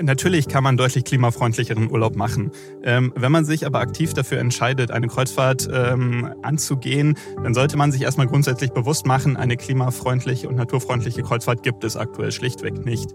[0.00, 2.52] Natürlich kann man deutlich klimafreundlicheren Urlaub machen.
[2.84, 7.90] Ähm, wenn man sich aber aktiv dafür entscheidet, eine Kreuzfahrt ähm, anzugehen, dann sollte man
[7.90, 13.10] sich erstmal grundsätzlich bewusst machen, eine klimafreundliche und naturfreundliche Kreuzfahrt gibt es aktuell schlichtweg nicht.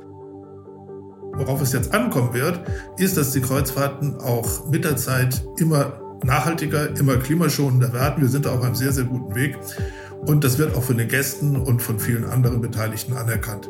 [1.36, 2.62] Worauf es jetzt ankommen wird,
[2.98, 8.22] ist, dass die Kreuzfahrten auch mit der Zeit immer nachhaltiger, immer klimaschonender werden.
[8.22, 9.58] Wir sind da auf einem sehr, sehr guten Weg.
[10.26, 13.70] Und das wird auch von den Gästen und von vielen anderen Beteiligten anerkannt.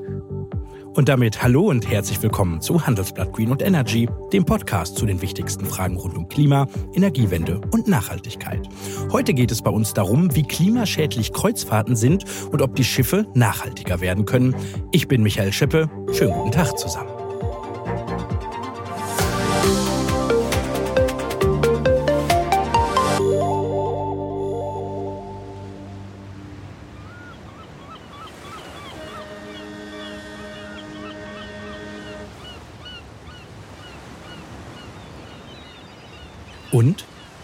[0.94, 5.23] Und damit hallo und herzlich willkommen zu Handelsblatt Green und Energy, dem Podcast zu den
[5.23, 8.70] wichtigsten Fragen rund um Klima, Energiewende und Nachhaltigkeit.
[9.11, 14.02] Heute geht es bei uns darum, wie klimaschädlich Kreuzfahrten sind und ob die Schiffe nachhaltiger
[14.02, 14.55] werden können.
[14.91, 15.89] Ich bin Michael Schippe.
[16.11, 17.12] Schönen guten Tag zusammen.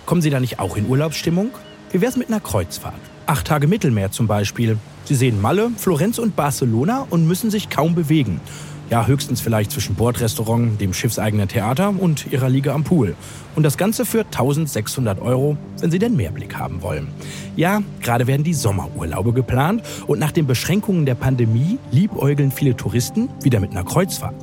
[0.09, 1.51] Kommen Sie da nicht auch in Urlaubsstimmung?
[1.91, 2.99] Wie wär's mit einer Kreuzfahrt?
[3.27, 4.79] Acht Tage Mittelmeer zum Beispiel.
[5.05, 8.41] Sie sehen Malle, Florenz und Barcelona und müssen sich kaum bewegen.
[8.89, 13.13] Ja, höchstens vielleicht zwischen Bordrestaurant, dem schiffseigenen Theater und ihrer Liege am Pool.
[13.55, 17.09] Und das Ganze für 1600 Euro, wenn Sie den Mehrblick haben wollen.
[17.55, 23.29] Ja, gerade werden die Sommerurlaube geplant und nach den Beschränkungen der Pandemie liebäugeln viele Touristen
[23.43, 24.33] wieder mit einer Kreuzfahrt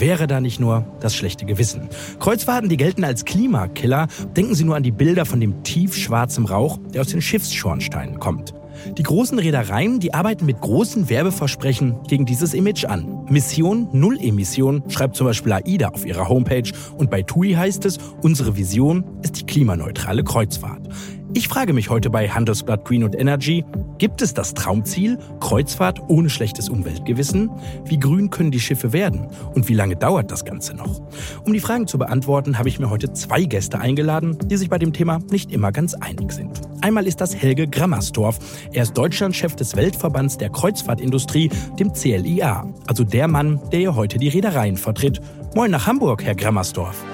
[0.00, 1.88] wäre da nicht nur das schlechte Gewissen.
[2.18, 6.78] Kreuzfahrten, die gelten als Klimakiller, denken Sie nur an die Bilder von dem tiefschwarzen Rauch,
[6.92, 8.54] der aus den Schiffsschornsteinen kommt.
[8.96, 13.26] Die großen Reedereien, die arbeiten mit großen Werbeversprechen gegen dieses Image an.
[13.28, 17.98] Mission Null Emission schreibt zum Beispiel AIDA auf ihrer Homepage und bei TUI heißt es,
[18.22, 20.88] unsere Vision ist die klimaneutrale Kreuzfahrt.
[21.34, 23.62] Ich frage mich heute bei Handelsblatt Green und Energy,
[23.98, 27.50] gibt es das Traumziel, Kreuzfahrt ohne schlechtes Umweltgewissen?
[27.84, 29.28] Wie grün können die Schiffe werden?
[29.54, 31.02] Und wie lange dauert das Ganze noch?
[31.44, 34.78] Um die Fragen zu beantworten, habe ich mir heute zwei Gäste eingeladen, die sich bei
[34.78, 36.62] dem Thema nicht immer ganz einig sind.
[36.80, 38.38] Einmal ist das Helge Grammersdorf.
[38.72, 42.66] Er ist Deutschlandchef des Weltverbands der Kreuzfahrtindustrie, dem CLIA.
[42.86, 45.20] Also der Mann, der hier heute die Reedereien vertritt.
[45.54, 47.04] Moin nach Hamburg, Herr Grammersdorf.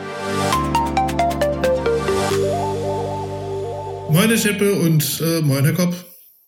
[4.14, 5.92] Moin, Herr Scheppe und äh, moin, Herr Kopp.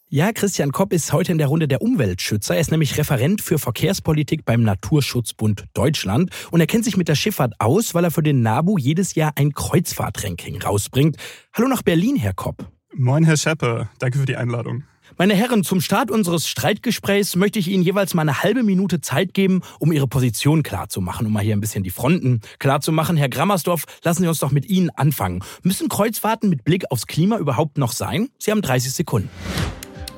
[0.09, 2.55] Ja, Christian Kopp ist heute in der Runde der Umweltschützer.
[2.55, 7.17] Er ist nämlich Referent für Verkehrspolitik beim Naturschutzbund Deutschland und er kennt sich mit der
[7.17, 11.17] Schifffahrt aus, weil er für den NABU jedes Jahr ein Kreuzfahrtranking rausbringt.
[11.55, 12.71] Hallo nach Berlin, Herr Kopp.
[12.95, 13.89] Moin, Herr Scheppe.
[13.99, 14.85] Danke für die Einladung.
[15.19, 19.33] Meine Herren, zum Start unseres Streitgesprächs möchte ich Ihnen jeweils mal eine halbe Minute Zeit
[19.33, 23.17] geben, um Ihre Position klarzumachen, um mal hier ein bisschen die Fronten klarzumachen.
[23.17, 25.43] Herr Grammersdorf, lassen Sie uns doch mit Ihnen anfangen.
[25.63, 28.29] Müssen Kreuzfahrten mit Blick aufs Klima überhaupt noch sein?
[28.39, 29.31] Sie haben 30 Sekunden.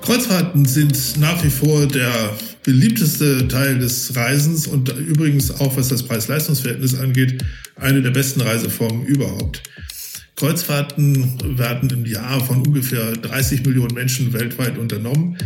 [0.03, 2.33] Kreuzfahrten sind nach wie vor der
[2.65, 7.45] beliebteste Teil des Reisens und übrigens auch was das Preis-Leistungs-Verhältnis angeht,
[7.77, 9.63] eine der besten Reiseformen überhaupt.
[10.39, 15.37] Kreuzfahrten werden im Jahr von ungefähr 30 Millionen Menschen weltweit unternommen.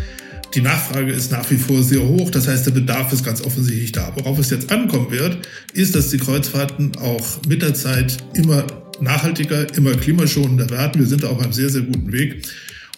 [0.54, 3.92] Die Nachfrage ist nach wie vor sehr hoch, das heißt, der Bedarf ist ganz offensichtlich
[3.92, 4.12] da.
[4.16, 8.66] Worauf es jetzt ankommen wird, ist, dass die Kreuzfahrten auch mit der Zeit immer
[9.00, 11.00] nachhaltiger, immer klimaschonender werden.
[11.00, 12.46] Wir sind auf einem sehr, sehr guten Weg.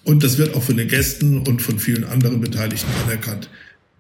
[0.03, 3.49] Und das wird auch von den Gästen und von vielen anderen Beteiligten anerkannt.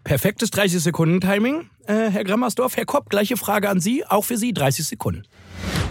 [0.02, 1.70] Perfektes 30-Sekunden-Timing.
[1.86, 5.22] Äh, Herr Grammersdorf, Herr Kopp, gleiche Frage an Sie, auch für Sie 30 Sekunden.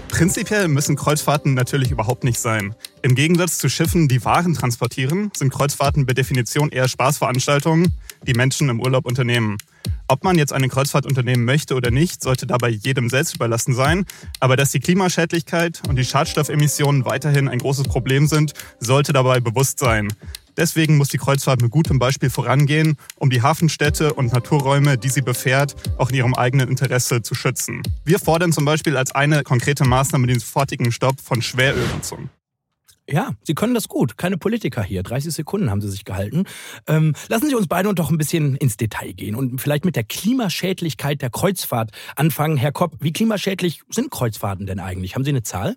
[0.10, 2.76] Prinzipiell müssen Kreuzfahrten natürlich überhaupt nicht sein.
[3.02, 7.94] Im Gegensatz zu Schiffen, die Waren transportieren, sind Kreuzfahrten per Definition eher Spaßveranstaltungen,
[8.28, 9.58] die Menschen im Urlaub unternehmen.
[10.08, 14.06] Ob man jetzt eine Kreuzfahrt unternehmen möchte oder nicht, sollte dabei jedem selbst überlassen sein.
[14.40, 19.80] Aber dass die Klimaschädlichkeit und die Schadstoffemissionen weiterhin ein großes Problem sind, sollte dabei bewusst
[19.80, 20.14] sein.
[20.58, 25.22] Deswegen muss die Kreuzfahrt mit gutem Beispiel vorangehen, um die Hafenstädte und Naturräume, die sie
[25.22, 27.82] befährt, auch in ihrem eigenen Interesse zu schützen.
[28.06, 32.30] Wir fordern zum Beispiel als eine konkrete Maßnahme den sofortigen Stopp von Schwerölnutzung.
[33.10, 34.18] Ja, Sie können das gut.
[34.18, 35.04] Keine Politiker hier.
[35.04, 36.46] 30 Sekunden haben Sie sich gehalten.
[36.88, 40.06] Ähm, lassen Sie uns beide doch ein bisschen ins Detail gehen und vielleicht mit der
[40.06, 42.56] Klimaschädlichkeit der Kreuzfahrt anfangen.
[42.56, 45.16] Herr Kopp, wie klimaschädlich sind Kreuzfahrten denn eigentlich?
[45.16, 45.76] Haben Sie eine Zahl?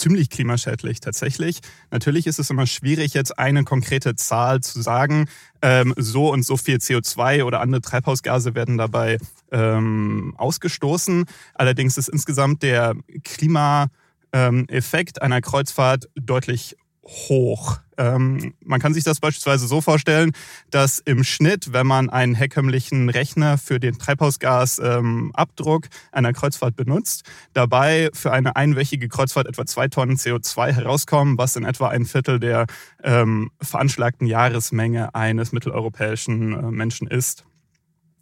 [0.00, 1.60] Ziemlich klimaschädlich tatsächlich.
[1.90, 5.28] Natürlich ist es immer schwierig, jetzt eine konkrete Zahl zu sagen.
[5.62, 9.18] Ähm, so und so viel CO2 oder andere Treibhausgase werden dabei
[9.52, 11.26] ähm, ausgestoßen.
[11.54, 12.94] Allerdings ist insgesamt der
[13.24, 17.78] Klimaeffekt einer Kreuzfahrt deutlich hoch.
[17.96, 20.32] Ähm, man kann sich das beispielsweise so vorstellen,
[20.70, 27.24] dass im Schnitt, wenn man einen herkömmlichen Rechner für den Treibhausgasabdruck ähm, einer Kreuzfahrt benutzt,
[27.52, 32.40] dabei für eine einwöchige Kreuzfahrt etwa zwei Tonnen CO2 herauskommen, was in etwa ein Viertel
[32.40, 32.66] der
[33.02, 37.44] ähm, veranschlagten Jahresmenge eines mitteleuropäischen äh, Menschen ist.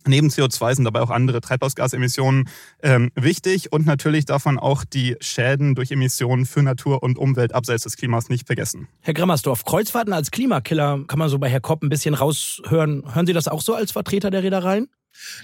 [0.08, 2.48] Neben CO2 sind dabei auch andere Treibhausgasemissionen
[2.82, 7.54] ähm, wichtig und natürlich darf man auch die Schäden durch Emissionen für Natur und Umwelt
[7.54, 8.88] abseits des Klimas nicht vergessen.
[9.00, 13.04] Herr Grammersdorf, Kreuzfahrten als Klimakiller kann man so bei Herr Kopp ein bisschen raushören.
[13.14, 14.88] Hören Sie das auch so als Vertreter der Reedereien?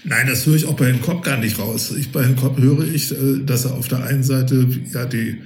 [0.03, 1.91] Nein, das höre ich auch bei Herrn Kopp gar nicht raus.
[1.91, 5.41] Ich, bei Herrn Kopp höre ich, äh, dass er auf der einen Seite ja die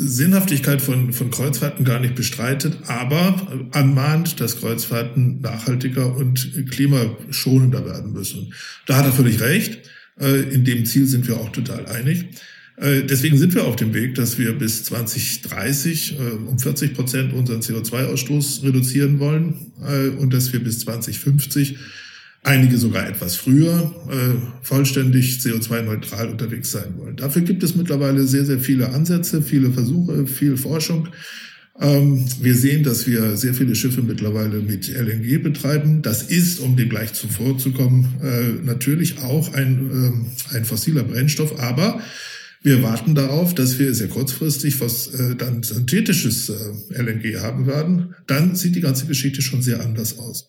[0.00, 8.12] Sinnhaftigkeit von, von Kreuzfahrten gar nicht bestreitet, aber anmahnt, dass Kreuzfahrten nachhaltiger und klimaschonender werden
[8.12, 8.54] müssen.
[8.86, 9.80] Da hat er völlig recht.
[10.20, 12.26] Äh, in dem Ziel sind wir auch total einig.
[12.76, 17.32] Äh, deswegen sind wir auf dem Weg, dass wir bis 2030 äh, um 40 Prozent
[17.32, 19.72] unseren CO2-Ausstoß reduzieren wollen
[20.18, 21.76] und dass wir bis 2050
[22.42, 27.16] einige sogar etwas früher äh, vollständig CO2-neutral unterwegs sein wollen.
[27.16, 31.08] Dafür gibt es mittlerweile sehr, sehr viele Ansätze, viele Versuche, viel Forschung.
[31.80, 36.02] Ähm, wir sehen, dass wir sehr viele Schiffe mittlerweile mit LNG betreiben.
[36.02, 42.00] Das ist, um dem gleich zuvorzukommen, äh, natürlich auch ein, äh, ein fossiler Brennstoff, aber
[42.62, 48.14] wir warten darauf, dass wir sehr kurzfristig was äh, dann synthetisches äh, LNG haben werden.
[48.26, 50.48] Dann sieht die ganze Geschichte schon sehr anders aus.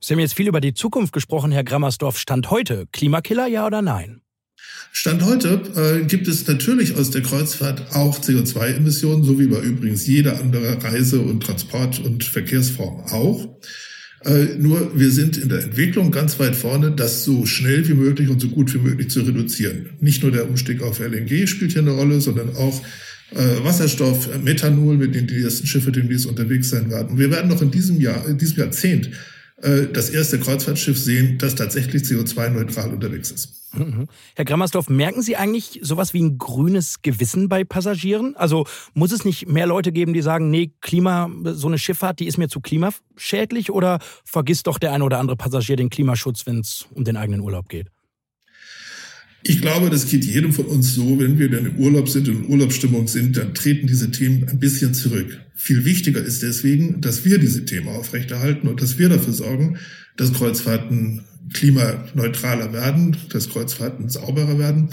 [0.00, 2.18] Sie haben jetzt viel über die Zukunft gesprochen, Herr Grammersdorf.
[2.18, 4.20] Stand heute, Klimakiller, ja oder nein?
[4.92, 10.06] Stand heute äh, gibt es natürlich aus der Kreuzfahrt auch CO2-Emissionen, so wie bei übrigens
[10.06, 13.58] jeder andere Reise- und Transport- und Verkehrsform auch.
[14.24, 18.28] Äh, nur wir sind in der Entwicklung ganz weit vorne, das so schnell wie möglich
[18.28, 19.90] und so gut wie möglich zu reduzieren.
[20.00, 22.82] Nicht nur der Umstieg auf LNG spielt hier eine Rolle, sondern auch
[23.32, 27.18] äh, Wasserstoff, Methanol, mit denen die ersten Schiffe demnächst unterwegs sein werden.
[27.18, 29.10] Wir werden noch in diesem Jahr, in diesem Jahrzehnt
[29.62, 33.58] äh, das erste Kreuzfahrtschiff sehen, das tatsächlich CO2-neutral unterwegs ist.
[33.74, 34.06] Mhm.
[34.34, 38.34] Herr Grammersdorf, merken Sie eigentlich sowas wie ein grünes Gewissen bei Passagieren?
[38.36, 42.26] Also muss es nicht mehr Leute geben, die sagen, nee, Klima, so eine Schifffahrt, die
[42.26, 46.60] ist mir zu klimaschädlich oder vergisst doch der eine oder andere Passagier den Klimaschutz, wenn
[46.60, 47.88] es um den eigenen Urlaub geht?
[49.42, 52.44] Ich glaube, das geht jedem von uns so, wenn wir dann im Urlaub sind und
[52.44, 55.40] in Urlaubsstimmung sind, dann treten diese Themen ein bisschen zurück.
[55.60, 59.76] Viel wichtiger ist deswegen, dass wir diese Themen aufrechterhalten und dass wir dafür sorgen,
[60.16, 61.22] dass Kreuzfahrten
[61.52, 64.90] klimaneutraler werden, dass Kreuzfahrten sauberer werden.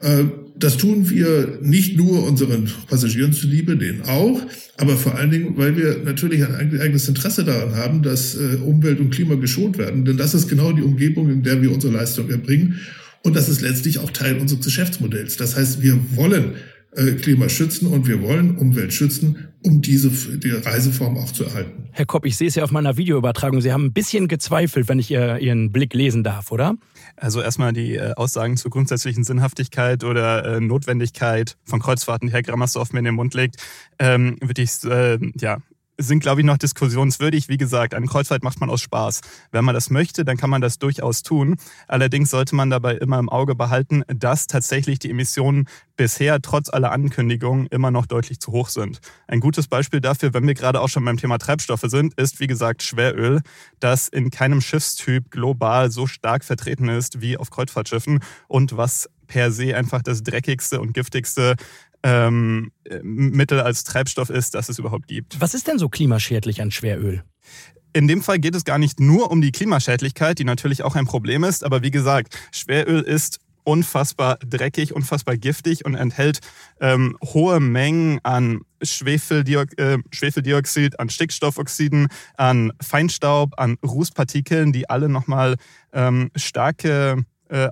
[0.00, 0.26] Äh,
[0.56, 4.40] das tun wir nicht nur unseren Passagieren zuliebe, denen auch,
[4.76, 9.00] aber vor allen Dingen, weil wir natürlich ein eigenes Interesse daran haben, dass äh, Umwelt
[9.00, 10.04] und Klima geschont werden.
[10.04, 12.78] Denn das ist genau die Umgebung, in der wir unsere Leistung erbringen.
[13.24, 15.36] Und das ist letztlich auch Teil unseres Geschäftsmodells.
[15.38, 16.52] Das heißt, wir wollen
[16.94, 21.88] Klima schützen und wir wollen Umwelt schützen, um diese die Reiseform auch zu erhalten.
[21.90, 23.60] Herr Kopp, ich sehe es ja auf meiner Videoübertragung.
[23.60, 26.74] Sie haben ein bisschen gezweifelt, wenn ich Ihren Blick lesen darf, oder?
[27.16, 32.42] Also erstmal die äh, Aussagen zur grundsätzlichen Sinnhaftigkeit oder äh, Notwendigkeit von Kreuzfahrten, die Herr
[32.42, 33.56] Grammersdorf mir in den Mund legt,
[33.98, 35.58] ähm, würde ich äh, ja
[35.98, 37.48] sind, glaube ich, noch diskussionswürdig.
[37.48, 39.20] Wie gesagt, eine Kreuzfahrt macht man aus Spaß.
[39.52, 41.56] Wenn man das möchte, dann kann man das durchaus tun.
[41.86, 46.90] Allerdings sollte man dabei immer im Auge behalten, dass tatsächlich die Emissionen bisher trotz aller
[46.90, 49.00] Ankündigungen immer noch deutlich zu hoch sind.
[49.28, 52.46] Ein gutes Beispiel dafür, wenn wir gerade auch schon beim Thema Treibstoffe sind, ist, wie
[52.46, 53.40] gesagt, Schweröl,
[53.80, 59.50] das in keinem Schiffstyp global so stark vertreten ist wie auf Kreuzfahrtschiffen und was per
[59.50, 61.56] se einfach das dreckigste und giftigste
[62.04, 62.70] ähm,
[63.02, 65.40] Mittel als Treibstoff ist, das es überhaupt gibt.
[65.40, 67.24] Was ist denn so klimaschädlich an Schweröl?
[67.94, 71.06] In dem Fall geht es gar nicht nur um die Klimaschädlichkeit, die natürlich auch ein
[71.06, 76.40] Problem ist, aber wie gesagt, Schweröl ist unfassbar dreckig, unfassbar giftig und enthält
[76.80, 85.08] ähm, hohe Mengen an Schwefeldiox äh, Schwefeldioxid, an Stickstoffoxiden, an Feinstaub, an Rußpartikeln, die alle
[85.08, 85.56] nochmal
[85.94, 87.22] ähm, starke äh,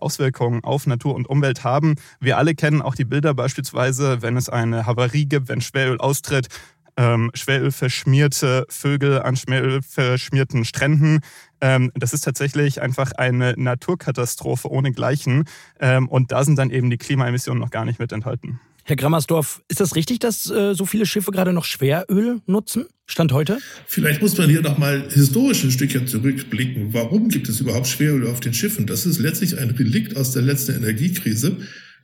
[0.00, 1.94] Auswirkungen auf Natur und Umwelt haben.
[2.20, 6.48] Wir alle kennen auch die Bilder beispielsweise, wenn es eine Havarie gibt, wenn Schweröl austritt,
[6.96, 11.20] ähm, Schweröl verschmierte Vögel an Schweröl verschmierten Stränden.
[11.60, 15.44] Ähm, das ist tatsächlich einfach eine Naturkatastrophe ohnegleichen.
[15.80, 18.60] Ähm, und da sind dann eben die Klimaemissionen noch gar nicht mit enthalten.
[18.84, 22.86] Herr Grammersdorf, ist das richtig, dass äh, so viele Schiffe gerade noch Schweröl nutzen?
[23.12, 23.58] Stand heute?
[23.86, 26.94] Vielleicht muss man hier noch mal historisch ein Stückchen zurückblicken.
[26.94, 28.86] Warum gibt es überhaupt Schweröl auf den Schiffen?
[28.86, 31.58] Das ist letztlich ein Relikt aus der letzten Energiekrise,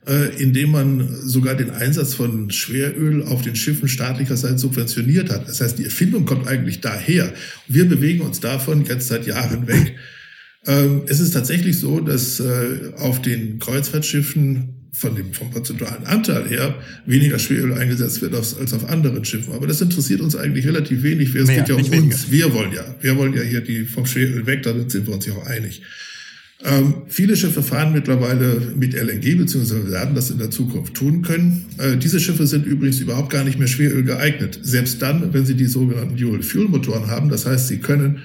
[0.07, 5.49] äh, in dem man sogar den Einsatz von Schweröl auf den Schiffen staatlicherseits subventioniert hat.
[5.49, 7.33] Das heißt, die Erfindung kommt eigentlich daher.
[7.67, 9.95] Wir bewegen uns davon jetzt seit Jahren weg.
[10.67, 16.47] Ähm, es ist tatsächlich so, dass äh, auf den Kreuzfahrtschiffen von dem, vom prozentualen Anteil
[16.47, 19.53] her weniger Schweröl eingesetzt wird als, als auf anderen Schiffen.
[19.53, 21.33] Aber das interessiert uns eigentlich relativ wenig.
[21.35, 22.15] Es geht ja um weniger.
[22.15, 22.31] uns.
[22.31, 25.25] Wir wollen ja, wir wollen ja hier die vom Schweröl weg, da sind wir uns
[25.25, 25.81] ja auch einig.
[26.61, 31.65] Ähm, viele Schiffe fahren mittlerweile mit LNG, beziehungsweise werden das in der Zukunft tun können.
[31.77, 34.59] Äh, diese Schiffe sind übrigens überhaupt gar nicht mehr Schweröl geeignet.
[34.61, 37.29] Selbst dann, wenn sie die sogenannten Dual-Fuel-Motoren haben.
[37.29, 38.19] Das heißt, sie können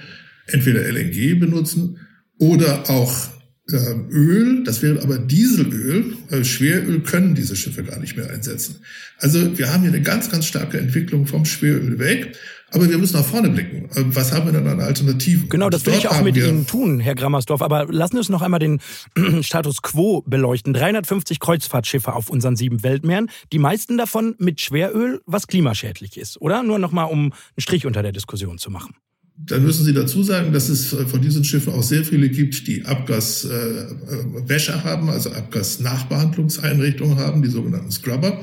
[0.47, 1.97] entweder LNG benutzen
[2.37, 3.34] oder auch
[3.67, 8.77] Öl, das wäre aber Dieselöl, äh, Schweröl können diese Schiffe gar nicht mehr einsetzen.
[9.17, 12.37] Also wir haben hier eine ganz, ganz starke Entwicklung vom Schweröl weg.
[12.71, 13.85] Aber wir müssen nach vorne blicken.
[13.95, 15.49] Äh, was haben wir denn an Alternativen?
[15.49, 17.61] Genau, das will ich auch mit Ihnen tun, Herr Grammersdorf.
[17.61, 18.81] Aber lassen Sie uns noch einmal den
[19.41, 20.73] Status quo beleuchten.
[20.73, 23.29] 350 Kreuzfahrtschiffe auf unseren sieben Weltmeeren.
[23.53, 26.63] Die meisten davon mit Schweröl, was klimaschädlich ist, oder?
[26.63, 28.95] Nur noch mal, um einen Strich unter der Diskussion zu machen.
[29.37, 32.85] Dann müssen Sie dazu sagen, dass es von diesen Schiffen auch sehr viele gibt, die
[32.85, 38.41] Abgaswäsche äh, haben, also Abgasnachbehandlungseinrichtungen haben, die sogenannten Scrubber,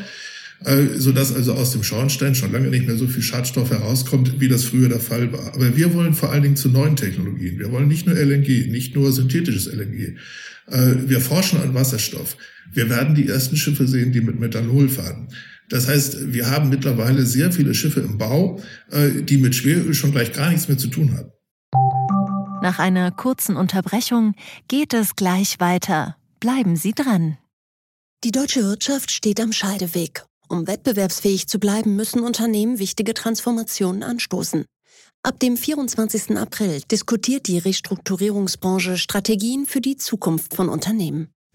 [0.65, 4.49] äh, sodass also aus dem Schornstein schon lange nicht mehr so viel Schadstoff herauskommt, wie
[4.49, 5.55] das früher der Fall war.
[5.55, 7.59] Aber wir wollen vor allen Dingen zu neuen Technologien.
[7.59, 10.17] Wir wollen nicht nur LNG, nicht nur synthetisches LNG.
[10.67, 12.37] Äh, wir forschen an Wasserstoff.
[12.71, 15.29] Wir werden die ersten Schiffe sehen, die mit Methanol fahren.
[15.73, 18.61] Das heißt, wir haben mittlerweile sehr viele Schiffe im Bau,
[18.91, 21.33] äh, die mit Schweröl schon gleich gar nichts mehr zu tun haben.
[22.63, 24.35] Nach einer kurzen Unterbrechung
[24.69, 26.17] geht es gleich weiter.
[26.41, 27.39] Bleiben Sie dran.
[28.23, 30.27] Die deutsche Wirtschaft steht am Scheideweg.
[30.47, 34.67] Um wettbewerbsfähig zu bleiben, müssen Unternehmen wichtige Transformationen anstoßen.
[35.23, 36.37] Ab dem 24.
[36.37, 41.33] April diskutiert die Restrukturierungsbranche Strategien für die Zukunft von Unternehmen.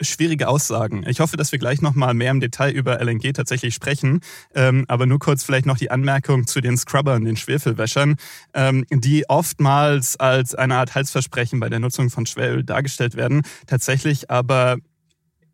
[0.00, 1.04] schwierige Aussagen.
[1.06, 4.20] Ich hoffe, dass wir gleich nochmal mehr im Detail über LNG tatsächlich sprechen.
[4.54, 8.16] Ähm, aber nur kurz vielleicht noch die Anmerkung zu den Scrubbern, den Schwefelwäschern,
[8.54, 14.30] ähm, die oftmals als eine Art Heilsversprechen bei der Nutzung von Schweröl dargestellt werden, tatsächlich
[14.30, 14.78] aber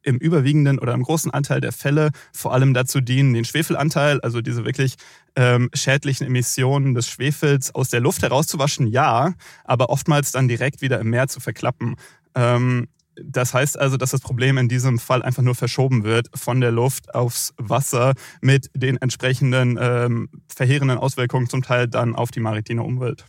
[0.03, 4.41] im überwiegenden oder im großen Anteil der Fälle vor allem dazu dienen, den Schwefelanteil, also
[4.41, 4.95] diese wirklich
[5.37, 10.99] ähm, schädlichen Emissionen des Schwefels aus der Luft herauszuwaschen, ja, aber oftmals dann direkt wieder
[11.01, 11.97] im Meer zu verklappen.
[12.35, 12.89] Ähm,
[13.25, 16.71] das heißt also, dass das Problem in diesem Fall einfach nur verschoben wird von der
[16.71, 22.83] Luft aufs Wasser mit den entsprechenden ähm, verheerenden Auswirkungen zum Teil dann auf die maritime
[22.83, 23.25] Umwelt.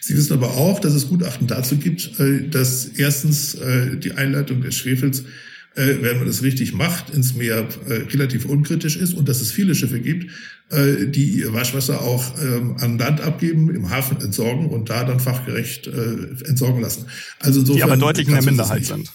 [0.00, 4.60] Sie wissen aber auch, dass es Gutachten dazu gibt, äh, dass erstens äh, die Einleitung
[4.60, 5.24] des Schwefels
[5.74, 9.52] äh, wenn man das richtig macht, ins Meer äh, relativ unkritisch ist und dass es
[9.52, 10.30] viele Schiffe gibt,
[10.70, 15.20] äh, die ihr Waschwasser auch ähm, an Land abgeben, im Hafen entsorgen und da dann
[15.20, 17.06] fachgerecht äh, entsorgen lassen.
[17.38, 19.10] Also insofern, die aber deutlich in der Minderheit sind.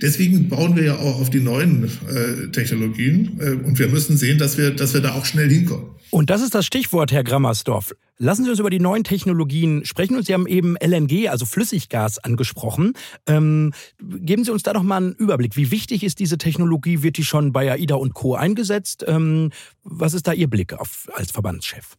[0.00, 4.38] Deswegen bauen wir ja auch auf die neuen äh, Technologien äh, und wir müssen sehen,
[4.38, 5.86] dass wir, dass wir da auch schnell hinkommen.
[6.10, 7.94] Und das ist das Stichwort, Herr Grammersdorf.
[8.18, 10.14] Lassen Sie uns über die neuen Technologien sprechen.
[10.14, 12.92] Und Sie haben eben LNG, also Flüssiggas, angesprochen.
[13.26, 15.56] Ähm, geben Sie uns da doch mal einen Überblick.
[15.56, 17.02] Wie wichtig ist diese Technologie?
[17.02, 18.34] Wird die schon bei AIDA und Co.
[18.34, 19.04] eingesetzt?
[19.08, 19.52] Ähm,
[19.84, 21.96] was ist da Ihr Blick auf, als Verbandschef?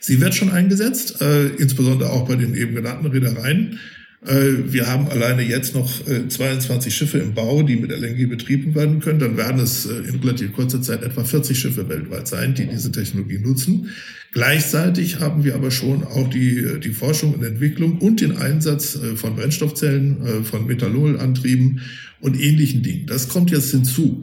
[0.00, 3.80] Sie wird schon eingesetzt, äh, insbesondere auch bei den eben genannten Reedereien.
[4.26, 8.74] Äh, wir haben alleine jetzt noch 22 äh, Schiffe im Bau, die mit LNG betrieben
[8.74, 9.18] werden können.
[9.18, 12.92] Dann werden es äh, in relativ kurzer Zeit etwa 40 Schiffe weltweit sein, die diese
[12.92, 13.90] Technologie nutzen.
[14.32, 19.34] Gleichzeitig haben wir aber schon auch die, die Forschung und Entwicklung und den Einsatz von
[19.34, 21.80] Brennstoffzellen, von Methanolantrieben
[22.20, 23.06] und ähnlichen Dingen.
[23.06, 24.22] Das kommt jetzt hinzu.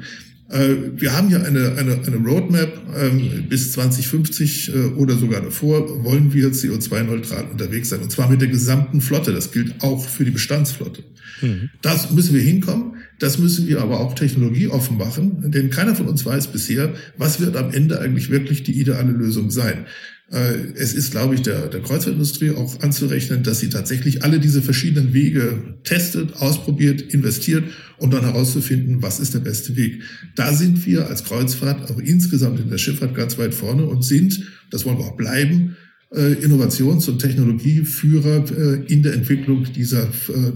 [0.49, 6.03] Äh, wir haben hier eine, eine, eine Roadmap ähm, bis 2050 äh, oder sogar davor
[6.03, 8.01] wollen wir CO2-neutral unterwegs sein.
[8.01, 9.33] Und zwar mit der gesamten Flotte.
[9.33, 11.03] Das gilt auch für die Bestandsflotte.
[11.41, 11.69] Mhm.
[11.81, 12.93] Das müssen wir hinkommen.
[13.19, 15.51] Das müssen wir aber auch technologieoffen machen.
[15.51, 19.49] Denn keiner von uns weiß bisher, was wird am Ende eigentlich wirklich die ideale Lösung
[19.49, 19.85] sein.
[20.31, 24.61] Äh, es ist, glaube ich, der, der Kreuzfahrtindustrie auch anzurechnen, dass sie tatsächlich alle diese
[24.61, 27.63] verschiedenen Wege testet, ausprobiert, investiert,
[27.97, 30.01] um dann herauszufinden, was ist der beste Weg.
[30.35, 34.43] Da sind wir als Kreuzfahrt auch insgesamt in der Schifffahrt ganz weit vorne und sind,
[34.69, 35.77] das wollen wir auch bleiben,
[36.13, 40.09] äh, Innovations- und Technologieführer äh, in der Entwicklung dieser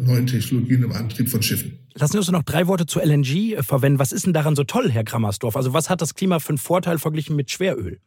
[0.06, 1.80] neuen Technologien im Antrieb von Schiffen.
[1.94, 4.00] Lassen Sie uns noch drei Worte zu LNG verwenden.
[4.00, 5.56] Was ist denn daran so toll, Herr Grammersdorf?
[5.56, 8.00] Also was hat das Klima für einen Vorteil verglichen mit Schweröl?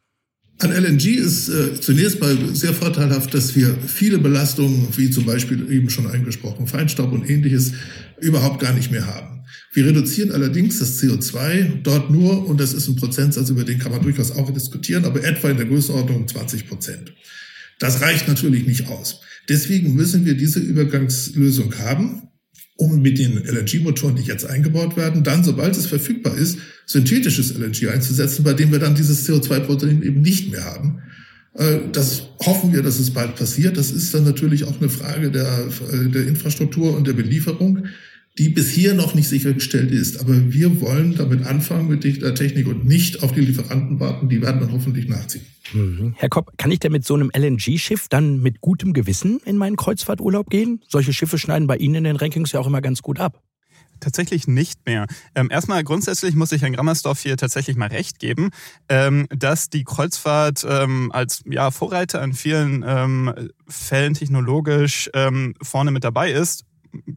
[0.59, 5.69] An LNG ist äh, zunächst mal sehr vorteilhaft, dass wir viele Belastungen, wie zum Beispiel
[5.69, 7.73] eben schon angesprochen, Feinstaub und ähnliches,
[8.21, 9.43] überhaupt gar nicht mehr haben.
[9.73, 13.91] Wir reduzieren allerdings das CO2 dort nur, und das ist ein Prozentsatz, über den kann
[13.91, 17.13] man durchaus auch diskutieren, aber etwa in der Größenordnung 20 Prozent.
[17.79, 19.19] Das reicht natürlich nicht aus.
[19.49, 22.29] Deswegen müssen wir diese Übergangslösung haben
[22.77, 27.89] um mit den LNG-Motoren, die jetzt eingebaut werden, dann, sobald es verfügbar ist, synthetisches LNG
[27.89, 31.01] einzusetzen, bei dem wir dann dieses CO2-Protein eben nicht mehr haben.
[31.53, 33.77] Äh, das hoffen wir, dass es bald passiert.
[33.77, 37.85] Das ist dann natürlich auch eine Frage der, äh, der Infrastruktur und der Belieferung.
[38.37, 40.19] Die bis hier noch nicht sichergestellt ist.
[40.19, 44.27] Aber wir wollen damit anfangen mit der Technik und nicht auf die Lieferanten warten.
[44.27, 45.45] Die werden dann hoffentlich nachziehen.
[45.73, 46.13] Mhm.
[46.17, 49.77] Herr Kopp, kann ich denn mit so einem LNG-Schiff dann mit gutem Gewissen in meinen
[49.77, 50.81] Kreuzfahrturlaub gehen?
[50.87, 53.41] Solche Schiffe schneiden bei Ihnen in den Rankings ja auch immer ganz gut ab.
[54.01, 55.07] Tatsächlich nicht mehr.
[55.35, 58.49] Ähm, erstmal grundsätzlich muss ich Herrn Grammersdorf hier tatsächlich mal recht geben,
[58.89, 63.33] ähm, dass die Kreuzfahrt ähm, als ja, Vorreiter in vielen ähm,
[63.69, 66.65] Fällen technologisch ähm, vorne mit dabei ist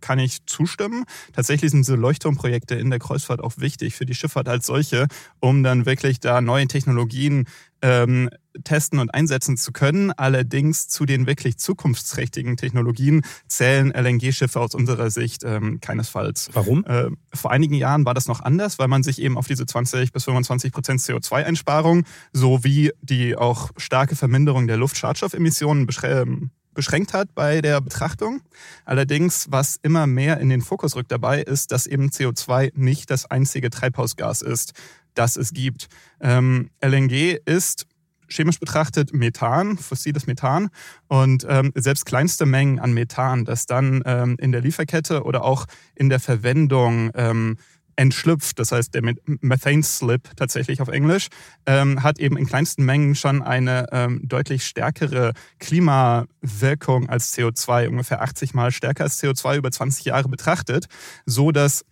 [0.01, 1.05] kann ich zustimmen.
[1.33, 5.07] Tatsächlich sind diese Leuchtturmprojekte in der Kreuzfahrt auch wichtig für die Schifffahrt als solche,
[5.41, 7.47] um dann wirklich da neue Technologien
[7.83, 8.29] ähm,
[8.65, 10.11] testen und einsetzen zu können.
[10.13, 16.51] Allerdings zu den wirklich zukunftsträchtigen Technologien zählen LNG-Schiffe aus unserer Sicht ähm, keinesfalls.
[16.53, 16.85] Warum?
[16.85, 20.13] Äh, vor einigen Jahren war das noch anders, weil man sich eben auf diese 20
[20.13, 27.61] bis 25 Prozent CO2-Einsparung sowie die auch starke Verminderung der Luftschadstoffemissionen beschreiben beschränkt hat bei
[27.61, 28.41] der Betrachtung.
[28.85, 33.29] Allerdings, was immer mehr in den Fokus rückt dabei, ist, dass eben CO2 nicht das
[33.29, 34.75] einzige Treibhausgas ist,
[35.15, 35.89] das es gibt.
[36.21, 37.89] Ähm, LNG ist
[38.29, 40.69] chemisch betrachtet Methan, fossiles Methan.
[41.09, 45.67] Und ähm, selbst kleinste Mengen an Methan, das dann ähm, in der Lieferkette oder auch
[45.97, 47.57] in der Verwendung ähm,
[47.99, 51.27] entschlüpft, das heißt der Methane Slip tatsächlich auf Englisch,
[51.67, 58.23] ähm, hat eben in kleinsten Mengen schon eine ähm, deutlich stärkere Klimawirkung als CO2, ungefähr
[58.23, 60.87] 80 mal stärker als CO2 über 20 Jahre betrachtet,
[61.27, 61.85] so dass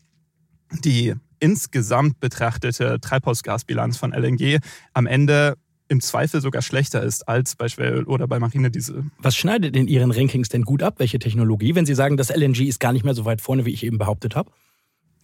[0.85, 4.59] die insgesamt betrachtete Treibhausgasbilanz von LNG
[4.95, 5.57] am Ende
[5.89, 9.05] im Zweifel sogar schlechter ist als bei Schweröl oder bei Marinediesel.
[9.19, 10.95] Was schneidet in Ihren Rankings denn gut ab?
[10.99, 11.75] Welche Technologie?
[11.75, 13.99] Wenn Sie sagen, das LNG ist gar nicht mehr so weit vorne, wie ich eben
[13.99, 14.51] behauptet habe?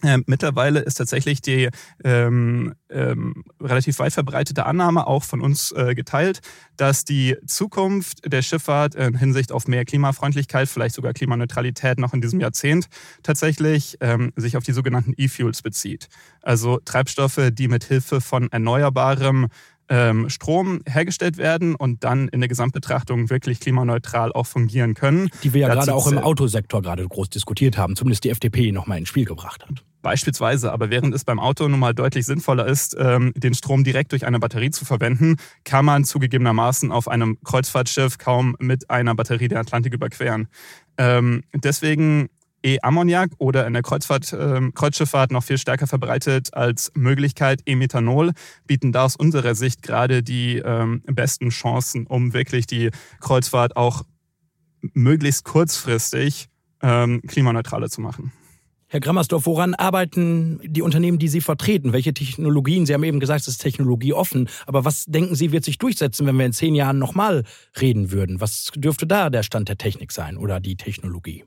[0.03, 1.69] Ähm, mittlerweile ist tatsächlich die
[2.03, 6.41] ähm, ähm, relativ weit verbreitete Annahme auch von uns äh, geteilt,
[6.75, 12.21] dass die Zukunft der Schifffahrt in Hinsicht auf mehr Klimafreundlichkeit, vielleicht sogar Klimaneutralität noch in
[12.21, 12.87] diesem Jahrzehnt
[13.23, 16.07] tatsächlich ähm, sich auf die sogenannten E-Fuels bezieht.
[16.41, 19.47] Also Treibstoffe, die mit Hilfe von erneuerbarem
[19.89, 25.29] ähm, Strom hergestellt werden und dann in der Gesamtbetrachtung wirklich klimaneutral auch fungieren können.
[25.43, 28.97] Die wir ja gerade auch im Autosektor gerade groß diskutiert haben, zumindest die FDP nochmal
[28.97, 29.83] ins Spiel gebracht hat.
[30.03, 34.11] Beispielsweise, aber während es beim Auto nun mal deutlich sinnvoller ist, ähm, den Strom direkt
[34.11, 39.47] durch eine Batterie zu verwenden, kann man zugegebenermaßen auf einem Kreuzfahrtschiff kaum mit einer Batterie
[39.47, 40.49] den Atlantik überqueren.
[40.97, 42.29] Ähm, deswegen
[42.63, 48.33] E-Ammoniak oder in der Kreuzfahrt, äh, Kreuzschifffahrt noch viel stärker verbreitet als Möglichkeit E-Methanol,
[48.67, 52.89] bieten da aus unserer Sicht gerade die ähm, besten Chancen, um wirklich die
[53.21, 54.03] Kreuzfahrt auch
[54.93, 56.49] möglichst kurzfristig
[56.81, 58.33] ähm, klimaneutraler zu machen.
[58.93, 61.93] Herr Grammersdorf, woran arbeiten die Unternehmen, die Sie vertreten?
[61.93, 62.85] Welche Technologien?
[62.85, 64.47] Sie haben eben gesagt, es ist technologieoffen.
[64.67, 67.43] Aber was denken Sie, wird sich durchsetzen, wenn wir in zehn Jahren nochmal
[67.81, 68.39] reden würden?
[68.39, 71.43] Was dürfte da der Stand der Technik sein oder die Technologie?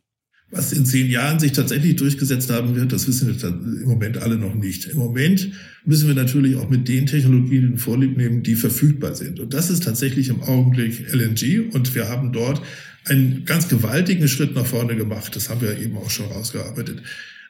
[0.51, 4.39] Was in zehn Jahren sich tatsächlich durchgesetzt haben wird, das wissen wir im Moment alle
[4.39, 4.87] noch nicht.
[4.87, 5.53] Im Moment
[5.85, 9.39] müssen wir natürlich auch mit den Technologien Vorlieb nehmen, die verfügbar sind.
[9.39, 11.73] Und das ist tatsächlich im Augenblick LNG.
[11.73, 12.61] Und wir haben dort
[13.05, 15.37] einen ganz gewaltigen Schritt nach vorne gemacht.
[15.37, 17.05] Das haben wir eben auch schon rausgearbeitet.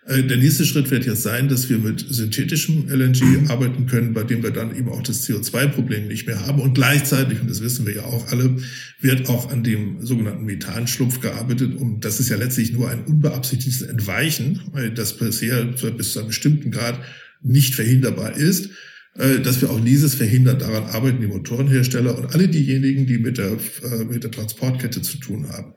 [0.06, 4.22] Äh, der nächste Schritt wird jetzt sein, dass wir mit synthetischem LNG arbeiten können, bei
[4.22, 6.60] dem wir dann eben auch das CO2-Problem nicht mehr haben.
[6.60, 8.56] Und gleichzeitig, und das wissen wir ja auch alle,
[9.00, 11.74] wird auch an dem sogenannten Methanschlupf gearbeitet.
[11.74, 16.28] Und das ist ja letztlich nur ein unbeabsichtigtes Entweichen, weil das bisher bis zu einem
[16.28, 17.00] bestimmten Grad
[17.42, 18.70] nicht verhinderbar ist
[19.18, 20.58] äh, dass wir auch dieses verhindern.
[20.58, 25.16] Daran arbeiten die Motorenhersteller und alle diejenigen, die mit der, äh, mit der Transportkette zu
[25.18, 25.72] tun haben.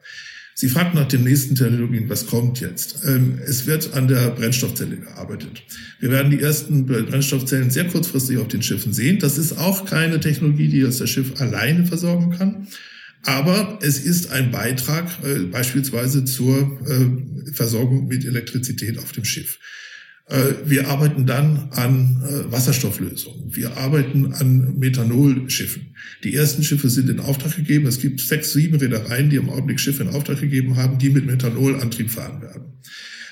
[0.59, 3.05] Sie fragt nach den nächsten Technologien, was kommt jetzt?
[3.05, 5.63] Ähm, es wird an der Brennstoffzelle gearbeitet.
[6.01, 9.19] Wir werden die ersten Brennstoffzellen sehr kurzfristig auf den Schiffen sehen.
[9.19, 12.67] Das ist auch keine Technologie, die das, das Schiff alleine versorgen kann.
[13.23, 19.59] Aber es ist ein Beitrag äh, beispielsweise zur äh, Versorgung mit Elektrizität auf dem Schiff.
[20.29, 23.55] Äh, wir arbeiten dann an äh, Wasserstofflösungen.
[23.55, 25.95] Wir arbeiten an Methanolschiffen.
[26.23, 27.87] Die ersten Schiffe sind in Auftrag gegeben.
[27.87, 31.25] Es gibt sechs, sieben Reedereien, die im Augenblick Schiffe in Auftrag gegeben haben, die mit
[31.25, 32.79] Methanolantrieb fahren werden.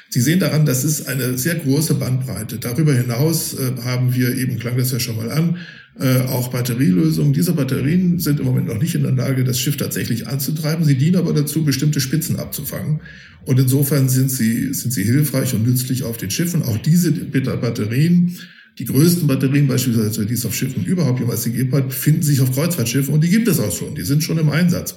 [0.09, 2.57] Sie sehen daran, das ist eine sehr große Bandbreite.
[2.57, 5.57] Darüber hinaus äh, haben wir, eben klang das ja schon mal an,
[5.99, 7.33] äh, auch Batterielösungen.
[7.33, 10.85] Diese Batterien sind im Moment noch nicht in der Lage, das Schiff tatsächlich anzutreiben.
[10.85, 13.01] Sie dienen aber dazu, bestimmte Spitzen abzufangen.
[13.45, 16.63] Und insofern sind sie, sind sie hilfreich und nützlich auf den Schiffen.
[16.63, 18.37] Auch diese Batterien,
[18.77, 22.51] die größten Batterien beispielsweise, die es auf Schiffen überhaupt jemals gegeben hat, finden sich auf
[22.51, 23.95] Kreuzfahrtschiffen und die gibt es auch schon.
[23.95, 24.95] Die sind schon im Einsatz.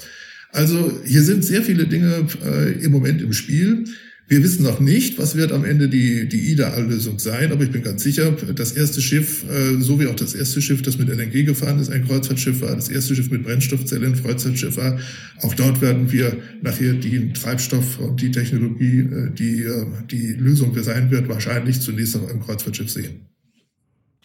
[0.52, 3.84] Also hier sind sehr viele Dinge äh, im Moment im Spiel.
[4.30, 7.82] Wir wissen noch nicht, was wird am Ende die, die Ideallösung sein, aber ich bin
[7.82, 11.44] ganz sicher, das erste Schiff, äh, so wie auch das erste Schiff, das mit LNG
[11.44, 15.00] gefahren ist, ein Kreuzfahrtschiff war, das erste Schiff mit Brennstoffzelle ein Kreuzfahrtschiff war,
[15.42, 20.80] auch dort werden wir nachher den Treibstoff und die Technologie, äh, die äh, die Lösung
[20.80, 23.26] sein wird, wahrscheinlich zunächst auf einem Kreuzfahrtschiff sehen.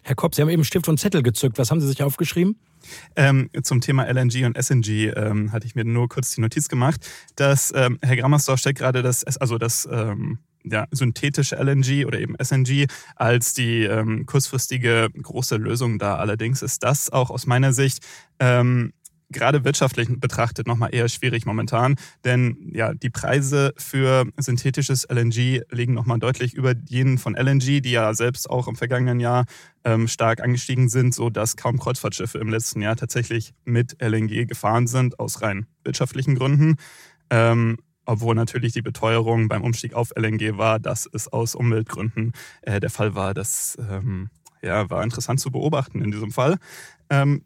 [0.03, 1.57] Herr Kopp, Sie haben eben Stift und Zettel gezückt.
[1.57, 2.57] Was haben Sie sich aufgeschrieben?
[3.15, 7.07] Ähm, zum Thema LNG und SNG ähm, hatte ich mir nur kurz die Notiz gemacht,
[7.35, 12.35] dass ähm, Herr Grammersdorf stellt gerade das, also das ähm, ja, synthetische LNG oder eben
[12.41, 16.15] SNG als die ähm, kurzfristige große Lösung da.
[16.15, 18.05] Allerdings ist das auch aus meiner Sicht
[18.39, 18.93] ähm,
[19.29, 25.93] gerade wirtschaftlich betrachtet nochmal eher schwierig momentan, denn ja, die Preise für synthetisches LNG liegen
[25.93, 29.45] nochmal deutlich über jenen von LNG, die ja selbst auch im vergangenen Jahr
[29.83, 34.87] ähm, stark angestiegen sind, so dass kaum Kreuzfahrtschiffe im letzten Jahr tatsächlich mit LNG gefahren
[34.87, 36.75] sind, aus rein wirtschaftlichen Gründen.
[37.29, 42.79] Ähm, obwohl natürlich die Beteuerung beim Umstieg auf LNG war, dass es aus Umweltgründen äh,
[42.79, 43.33] der Fall war.
[43.33, 44.29] Das ähm,
[44.61, 46.57] ja, war interessant zu beobachten in diesem Fall.
[47.09, 47.43] Ähm,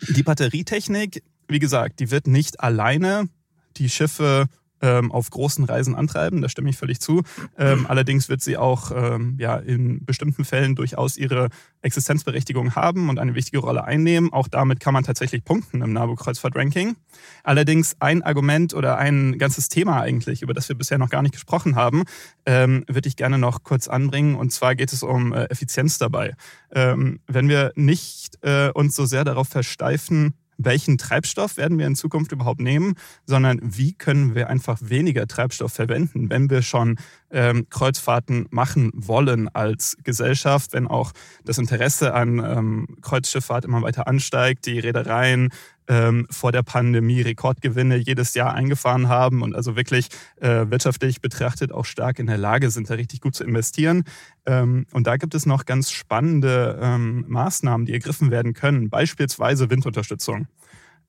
[0.00, 3.28] die Batterietechnik, wie gesagt, die wird nicht alleine
[3.76, 4.46] die Schiffe
[4.80, 7.22] ähm, auf großen Reisen antreiben, da stimme ich völlig zu.
[7.56, 11.48] Ähm, allerdings wird sie auch ähm, ja, in bestimmten Fällen durchaus ihre
[11.82, 14.32] Existenzberechtigung haben und eine wichtige Rolle einnehmen.
[14.32, 16.96] Auch damit kann man tatsächlich punkten im NABU-Kreuzfahrt-Ranking.
[17.44, 21.32] Allerdings ein Argument oder ein ganzes Thema eigentlich, über das wir bisher noch gar nicht
[21.32, 22.04] gesprochen haben,
[22.46, 24.34] ähm, würde ich gerne noch kurz anbringen.
[24.34, 26.34] Und zwar geht es um äh, Effizienz dabei.
[26.72, 31.94] Ähm, wenn wir nicht äh, uns so sehr darauf versteifen, welchen Treibstoff werden wir in
[31.94, 32.94] Zukunft überhaupt nehmen,
[33.24, 36.98] sondern wie können wir einfach weniger Treibstoff verwenden, wenn wir schon
[37.30, 41.12] ähm, Kreuzfahrten machen wollen als Gesellschaft, wenn auch
[41.44, 45.50] das Interesse an ähm, Kreuzschifffahrt immer weiter ansteigt, die Reedereien
[45.88, 50.08] ähm, vor der Pandemie Rekordgewinne jedes Jahr eingefahren haben und also wirklich
[50.40, 54.04] äh, wirtschaftlich betrachtet auch stark in der Lage sind, da richtig gut zu investieren.
[54.46, 59.70] Ähm, und da gibt es noch ganz spannende ähm, Maßnahmen, die ergriffen werden können, beispielsweise
[59.70, 60.46] Windunterstützung.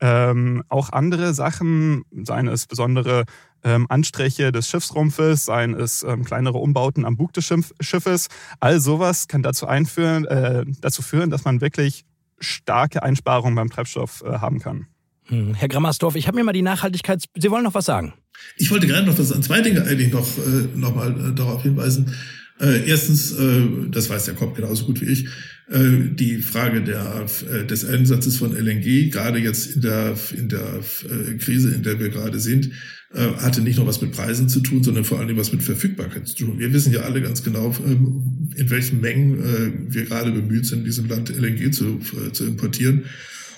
[0.01, 3.25] Ähm, auch andere Sachen, seien es besondere
[3.63, 8.27] ähm, Anstriche des Schiffsrumpfes, seien es ähm, kleinere Umbauten am Bug des Schiff Schiffes.
[8.59, 12.05] All sowas kann dazu, einführen, äh, dazu führen, dass man wirklich
[12.39, 14.87] starke Einsparungen beim Treibstoff äh, haben kann.
[15.25, 15.53] Hm.
[15.53, 17.23] Herr Grammersdorf, ich habe mir mal die Nachhaltigkeit.
[17.35, 18.13] Sie wollen noch was sagen?
[18.57, 21.63] Ich wollte gerade noch was an zwei Dinge eigentlich noch, äh, noch mal äh, darauf
[21.63, 22.15] hinweisen.
[22.59, 25.27] Äh, erstens, äh, das weiß der Kopf genauso gut wie ich,
[25.69, 30.79] äh, die Frage der, äh, des Einsatzes von LNG, gerade jetzt in der, in der
[31.03, 32.69] äh, Krise, in der wir gerade sind, äh,
[33.11, 36.35] hatte nicht nur was mit Preisen zu tun, sondern vor allem was mit Verfügbarkeit zu
[36.35, 36.59] tun.
[36.59, 40.79] Wir wissen ja alle ganz genau, ähm, in welchen Mengen äh, wir gerade bemüht sind,
[40.79, 43.05] in diesem Land LNG zu, äh, zu importieren.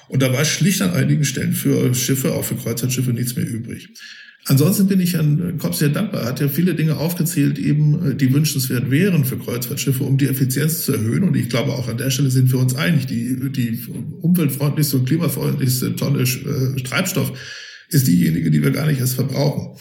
[0.07, 3.89] Und da war schlicht an einigen Stellen für Schiffe, auch für Kreuzfahrtschiffe, nichts mehr übrig.
[4.45, 6.21] Ansonsten bin ich Herrn Kopp sehr dankbar.
[6.21, 10.83] Er hat ja viele Dinge aufgezählt, eben die wünschenswert wären für Kreuzfahrtschiffe, um die Effizienz
[10.83, 11.23] zu erhöhen.
[11.23, 13.05] Und ich glaube, auch an der Stelle sind wir uns einig.
[13.05, 13.79] Die, die
[14.21, 16.23] umweltfreundlichste und klimafreundlichste Tonne
[16.83, 17.33] Treibstoff
[17.91, 19.77] ist diejenige, die wir gar nicht erst verbrauchen.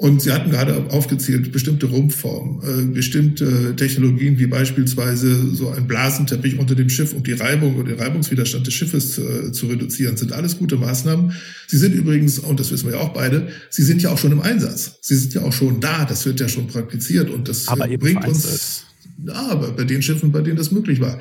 [0.00, 6.56] Und Sie hatten gerade aufgezählt, bestimmte Rumpfformen, äh, bestimmte Technologien wie beispielsweise so ein Blasenteppich
[6.56, 10.32] unter dem Schiff, um die Reibung oder den Reibungswiderstand des Schiffes äh, zu reduzieren, sind
[10.32, 11.32] alles gute Maßnahmen.
[11.66, 14.30] Sie sind übrigens, und das wissen wir ja auch beide, sie sind ja auch schon
[14.30, 14.98] im Einsatz.
[15.00, 17.96] Sie sind ja auch schon da, das wird ja schon praktiziert und das aber äh,
[17.96, 18.84] bringt uns,
[19.26, 21.18] ja, aber bei den Schiffen, bei denen das möglich war.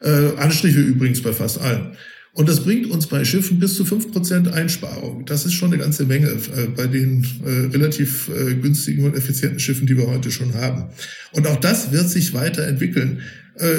[0.00, 1.94] Äh, Anstriche übrigens bei fast allen.
[2.34, 5.24] Und das bringt uns bei Schiffen bis zu fünf Prozent Einsparung.
[5.24, 9.60] Das ist schon eine ganze Menge äh, bei den äh, relativ äh, günstigen und effizienten
[9.60, 10.86] Schiffen, die wir heute schon haben.
[11.32, 13.20] Und auch das wird sich weiterentwickeln.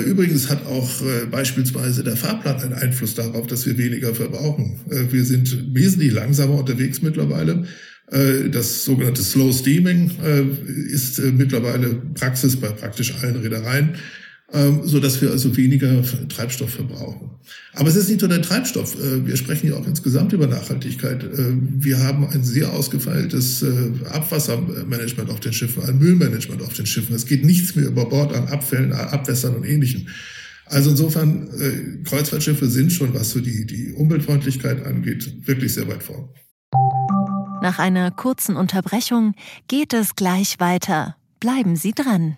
[0.06, 0.90] Übrigens hat auch
[1.30, 4.80] beispielsweise der Fahrplan einen Einfluss darauf, dass wir weniger verbrauchen.
[5.12, 7.66] Wir sind wesentlich langsamer unterwegs mittlerweile.
[8.10, 10.12] Das sogenannte Slow Steaming
[10.88, 13.96] ist mittlerweile Praxis bei praktisch allen Reedereien.
[14.56, 17.32] Ähm, so dass wir also weniger Treibstoff verbrauchen.
[17.74, 18.96] Aber es ist nicht nur der Treibstoff.
[18.96, 21.24] Äh, wir sprechen ja auch insgesamt über Nachhaltigkeit.
[21.26, 26.86] Äh, wir haben ein sehr ausgefeiltes äh, Abwassermanagement auf den Schiffen, ein Müllmanagement auf den
[26.86, 27.14] Schiffen.
[27.14, 30.08] Es geht nichts mehr über Bord an Abfällen, Abwässern und Ähnlichem.
[30.68, 31.48] Also insofern,
[32.06, 36.30] Kreuzfahrtschiffe sind schon, was so die, die Umweltfreundlichkeit angeht, wirklich sehr weit vorn.
[37.62, 39.36] Nach einer kurzen Unterbrechung
[39.68, 41.18] geht es gleich weiter.
[41.40, 42.38] Bleiben Sie dran.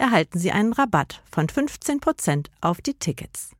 [0.00, 3.50] erhalten Sie einen Rabatt von 15% auf die Tickets.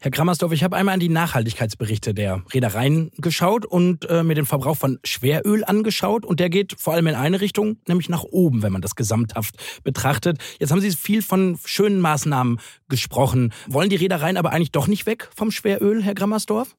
[0.00, 4.46] Herr Grammersdorf, ich habe einmal an die Nachhaltigkeitsberichte der Reedereien geschaut und äh, mir den
[4.46, 6.24] Verbrauch von Schweröl angeschaut.
[6.24, 9.56] Und der geht vor allem in eine Richtung, nämlich nach oben, wenn man das gesamthaft
[9.82, 10.38] betrachtet.
[10.60, 13.52] Jetzt haben Sie viel von schönen Maßnahmen gesprochen.
[13.66, 16.76] Wollen die Reedereien aber eigentlich doch nicht weg vom Schweröl, Herr Grammersdorf?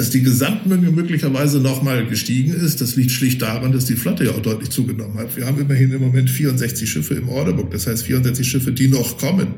[0.00, 4.30] Dass die Gesamtmenge möglicherweise nochmal gestiegen ist, das liegt schlicht daran, dass die Flotte ja
[4.30, 5.36] auch deutlich zugenommen hat.
[5.36, 9.18] Wir haben immerhin im Moment 64 Schiffe im Orderbook, das heißt 64 Schiffe, die noch
[9.18, 9.56] kommen.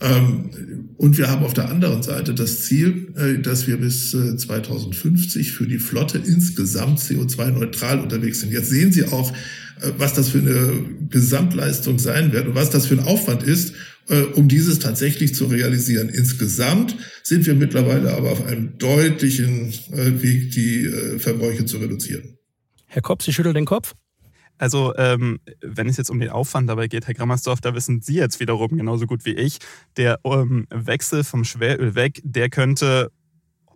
[0.00, 0.50] Ähm,
[0.96, 5.50] und wir haben auf der anderen Seite das Ziel, äh, dass wir bis 2050 äh,
[5.52, 8.52] für die Flotte insgesamt CO2-neutral unterwegs sind.
[8.52, 10.72] Jetzt sehen Sie auch, äh, was das für eine
[11.08, 13.74] Gesamtleistung sein wird und was das für ein Aufwand ist,
[14.34, 16.08] um dieses tatsächlich zu realisieren.
[16.08, 22.38] Insgesamt sind wir mittlerweile aber auf einem deutlichen Weg, die Verbräuche zu reduzieren.
[22.86, 23.94] Herr Kopp, Sie schütteln den Kopf?
[24.58, 28.14] Also, ähm, wenn es jetzt um den Aufwand dabei geht, Herr Grammersdorf, da wissen Sie
[28.14, 29.58] jetzt wiederum genauso gut wie ich,
[29.96, 33.12] der ähm, Wechsel vom Schweröl weg, der könnte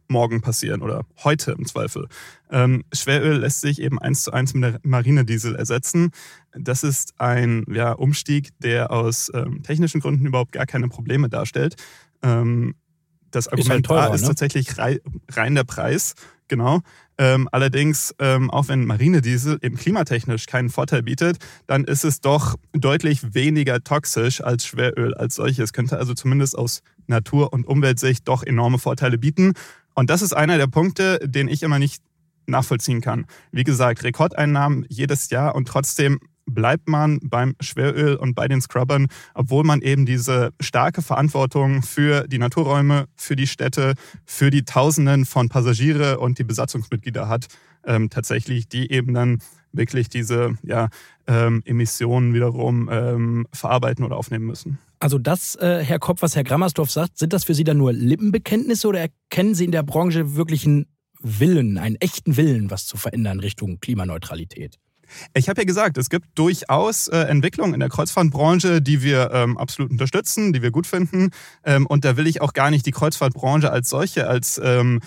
[0.08, 2.08] morgen passieren oder heute im Zweifel.
[2.50, 6.10] Ähm, Schweröl lässt sich eben eins zu eins mit der Marinediesel ersetzen.
[6.52, 11.76] Das ist ein ja, Umstieg, der aus ähm, technischen Gründen überhaupt gar keine Probleme darstellt.
[12.22, 12.74] Ähm,
[13.30, 14.28] das Argument ist, halt teurer, ist ne?
[14.28, 16.14] tatsächlich rein der Preis,
[16.48, 16.80] genau.
[17.18, 22.56] Ähm, allerdings, ähm, auch wenn Marinediesel eben klimatechnisch keinen Vorteil bietet, dann ist es doch
[22.72, 25.72] deutlich weniger toxisch als Schweröl als solches.
[25.72, 29.54] Könnte also zumindest aus Natur- und Umweltsicht doch enorme Vorteile bieten.
[29.94, 32.02] Und das ist einer der Punkte, den ich immer nicht
[32.46, 33.26] nachvollziehen kann.
[33.50, 39.06] Wie gesagt, Rekordeinnahmen jedes Jahr und trotzdem bleibt man beim Schweröl und bei den Scrubbern,
[39.34, 45.24] obwohl man eben diese starke Verantwortung für die Naturräume, für die Städte, für die Tausenden
[45.24, 47.46] von Passagiere und die Besatzungsmitglieder hat,
[47.84, 49.38] ähm, tatsächlich, die eben dann
[49.72, 50.88] wirklich diese ja,
[51.26, 54.78] ähm, Emissionen wiederum ähm, verarbeiten oder aufnehmen müssen.
[54.98, 57.92] Also das, äh, Herr Kopp, was Herr Grammersdorf sagt, sind das für Sie dann nur
[57.92, 60.86] Lippenbekenntnisse oder erkennen Sie in der Branche wirklich einen
[61.20, 64.78] Willen, einen echten Willen, was zu verändern Richtung Klimaneutralität?
[65.34, 69.58] Ich habe ja gesagt, es gibt durchaus äh, Entwicklungen in der Kreuzfahrtbranche, die wir ähm,
[69.58, 71.30] absolut unterstützen, die wir gut finden.
[71.64, 75.00] Ähm, und da will ich auch gar nicht die Kreuzfahrtbranche als solche, als ähm,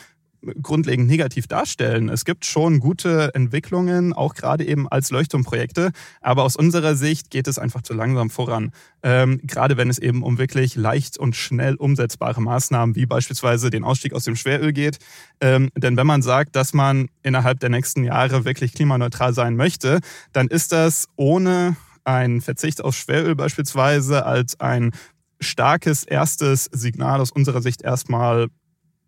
[0.62, 2.10] grundlegend negativ darstellen.
[2.10, 7.47] Es gibt schon gute Entwicklungen, auch gerade eben als Leuchtturmprojekte, aber aus unserer Sicht geht
[7.47, 8.71] es einfach zu langsam voran.
[9.03, 13.84] Ähm, gerade wenn es eben um wirklich leicht und schnell umsetzbare Maßnahmen wie beispielsweise den
[13.84, 14.97] Ausstieg aus dem Schweröl geht.
[15.41, 19.99] Ähm, denn wenn man sagt, dass man innerhalb der nächsten Jahre wirklich klimaneutral sein möchte,
[20.34, 24.91] dann ist das ohne einen Verzicht auf Schweröl beispielsweise als ein
[25.39, 28.47] starkes erstes Signal aus unserer Sicht erstmal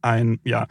[0.01, 0.67] ein ja,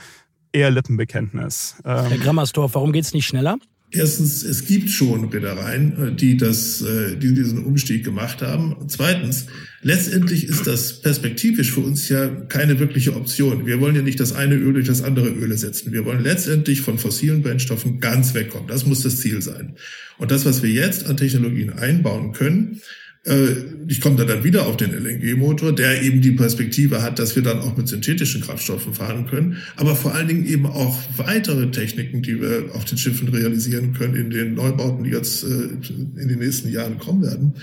[0.56, 1.76] eher Lippenbekenntnis.
[1.84, 3.58] Ähm, Herr Grammersdorf, warum geht es nicht schneller?
[3.92, 8.76] Erstens, es gibt schon Reedereien, äh, die, das, äh, die diesen Umstieg gemacht haben.
[8.88, 9.46] Zweitens,
[9.82, 13.66] letztendlich ist das perspektivisch für uns ja keine wirkliche Option.
[13.66, 15.92] Wir wollen ja nicht das eine Öl durch das andere Öl ersetzen.
[15.92, 18.66] Wir wollen letztendlich von fossilen Brennstoffen ganz wegkommen.
[18.66, 19.76] Das muss das Ziel sein.
[20.18, 22.86] Und das, was wir jetzt an Technologien einbauen können, äh,
[23.88, 27.60] ich komme dann wieder auf den LNG-Motor, der eben die Perspektive hat, dass wir dann
[27.60, 32.40] auch mit synthetischen Kraftstoffen fahren können, aber vor allen Dingen eben auch weitere Techniken, die
[32.40, 35.46] wir auf den Schiffen realisieren können, in den Neubauten, die jetzt äh,
[36.20, 37.54] in den nächsten Jahren kommen werden.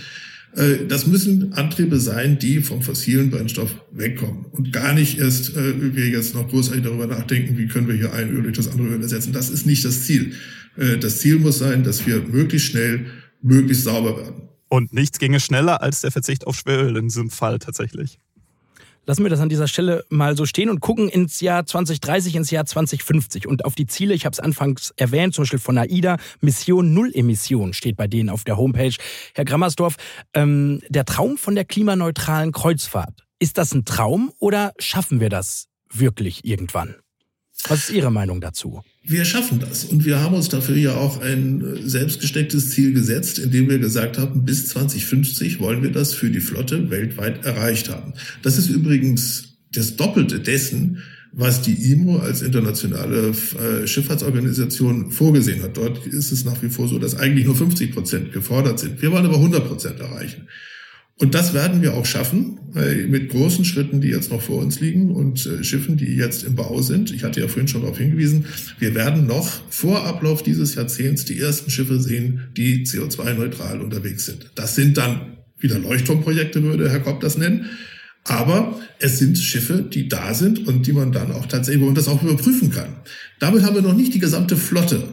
[0.56, 6.08] Äh, das müssen Antriebe sein, die vom fossilen Brennstoff wegkommen und gar nicht erst wir
[6.08, 9.02] jetzt noch großartig darüber nachdenken, wie können wir hier ein Öl durch das andere Öl
[9.02, 9.34] ersetzen.
[9.34, 10.34] Das ist nicht das Ziel.
[11.02, 13.06] Das Ziel muss sein, dass wir möglichst schnell,
[13.43, 14.43] möglichst sauber werden.
[14.74, 18.18] Und nichts ginge schneller als der Verzicht auf Schweröl in diesem Fall tatsächlich.
[19.06, 22.50] Lassen wir das an dieser Stelle mal so stehen und gucken ins Jahr 2030, ins
[22.50, 24.16] Jahr 2050 und auf die Ziele.
[24.16, 26.18] Ich habe es anfangs erwähnt, zum Beispiel von AIDA.
[26.42, 28.96] Mission Null Emission steht bei denen auf der Homepage.
[29.36, 29.98] Herr Grammersdorf,
[30.34, 35.68] ähm, der Traum von der klimaneutralen Kreuzfahrt, ist das ein Traum oder schaffen wir das
[35.92, 36.96] wirklich irgendwann?
[37.67, 38.82] Was ist Ihre Meinung dazu?
[39.06, 39.86] Wir schaffen das.
[39.86, 44.17] Und wir haben uns dafür ja auch ein äh, selbstgestecktes Ziel gesetzt, indem wir gesagt
[44.17, 48.13] haben, bis 2050 wollen wir das für die Flotte weltweit erreicht haben.
[48.41, 51.02] Das ist übrigens das Doppelte dessen,
[51.34, 55.78] was die IMO als internationale äh, Schifffahrtsorganisation vorgesehen hat.
[55.78, 59.02] Dort ist es nach wie vor so, dass eigentlich nur 50 Prozent gefordert sind.
[59.02, 60.47] Wir wollen aber 100 Prozent erreichen.
[61.19, 62.60] Und das werden wir auch schaffen,
[63.08, 66.56] mit großen Schritten, die jetzt noch vor uns liegen und äh, Schiffen, die jetzt im
[66.56, 67.12] Bau sind.
[67.12, 68.45] Ich hatte ja vorhin schon darauf hingewiesen,
[68.80, 74.49] wir werden noch vor Ablauf dieses Jahrzehnts die ersten Schiffe sehen, die CO2-neutral unterwegs sind.
[74.56, 77.69] Das sind dann wieder Leuchtturmprojekte, würde Herr Kopp das nennen.
[78.26, 82.08] Aber es sind Schiffe, die da sind und die man dann auch tatsächlich, und das
[82.08, 82.95] auch überprüfen kann.
[83.39, 85.04] Damit haben wir noch nicht die gesamte Flotte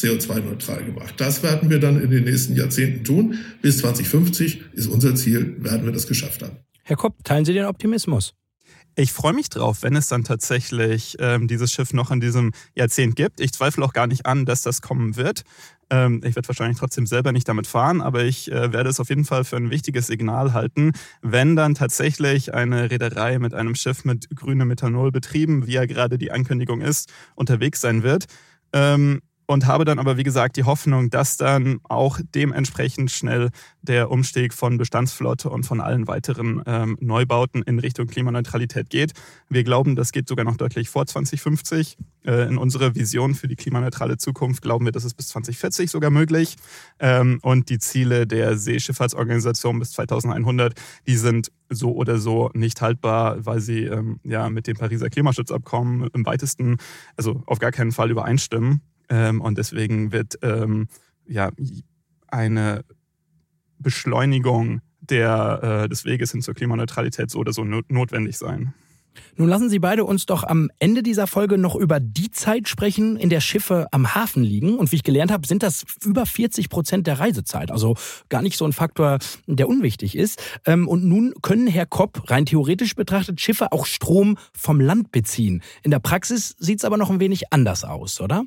[0.00, 1.14] CO2-neutral gemacht.
[1.18, 3.38] Das werden wir dann in den nächsten Jahrzehnten tun.
[3.62, 6.56] Bis 2050 ist unser Ziel, werden wir das geschafft haben.
[6.82, 8.34] Herr Kopp, teilen Sie den Optimismus?
[8.96, 13.14] Ich freue mich drauf, wenn es dann tatsächlich ähm, dieses Schiff noch in diesem Jahrzehnt
[13.14, 13.40] gibt.
[13.40, 15.42] Ich zweifle auch gar nicht an, dass das kommen wird.
[15.90, 19.08] Ähm, ich werde wahrscheinlich trotzdem selber nicht damit fahren, aber ich äh, werde es auf
[19.08, 24.04] jeden Fall für ein wichtiges Signal halten, wenn dann tatsächlich eine Reederei mit einem Schiff
[24.04, 28.26] mit grünem Methanol betrieben, wie ja gerade die Ankündigung ist, unterwegs sein wird.
[28.72, 33.50] Ähm, und habe dann aber, wie gesagt, die Hoffnung, dass dann auch dementsprechend schnell
[33.82, 39.12] der Umstieg von Bestandsflotte und von allen weiteren ähm, Neubauten in Richtung Klimaneutralität geht.
[39.48, 41.98] Wir glauben, das geht sogar noch deutlich vor 2050.
[42.24, 46.10] Äh, in unserer Vision für die klimaneutrale Zukunft glauben wir, das ist bis 2040 sogar
[46.10, 46.54] möglich.
[47.00, 50.74] Ähm, und die Ziele der Seeschifffahrtsorganisation bis 2100,
[51.08, 56.08] die sind so oder so nicht haltbar, weil sie ähm, ja mit dem Pariser Klimaschutzabkommen
[56.14, 56.76] im weitesten,
[57.16, 58.82] also auf gar keinen Fall übereinstimmen.
[59.10, 60.88] Ähm, und deswegen wird ähm,
[61.26, 61.50] ja
[62.28, 62.84] eine
[63.78, 68.72] Beschleunigung der, äh, des Weges hin zur Klimaneutralität so oder so notwendig sein.
[69.36, 73.16] Nun lassen Sie beide uns doch am Ende dieser Folge noch über die Zeit sprechen,
[73.16, 74.76] in der Schiffe am Hafen liegen.
[74.76, 77.70] Und wie ich gelernt habe, sind das über 40 Prozent der Reisezeit.
[77.70, 77.96] Also
[78.28, 80.42] gar nicht so ein Faktor, der unwichtig ist.
[80.64, 85.62] Ähm, und nun können Herr Kopp rein theoretisch betrachtet Schiffe auch Strom vom Land beziehen.
[85.82, 88.44] In der Praxis sieht es aber noch ein wenig anders aus, oder?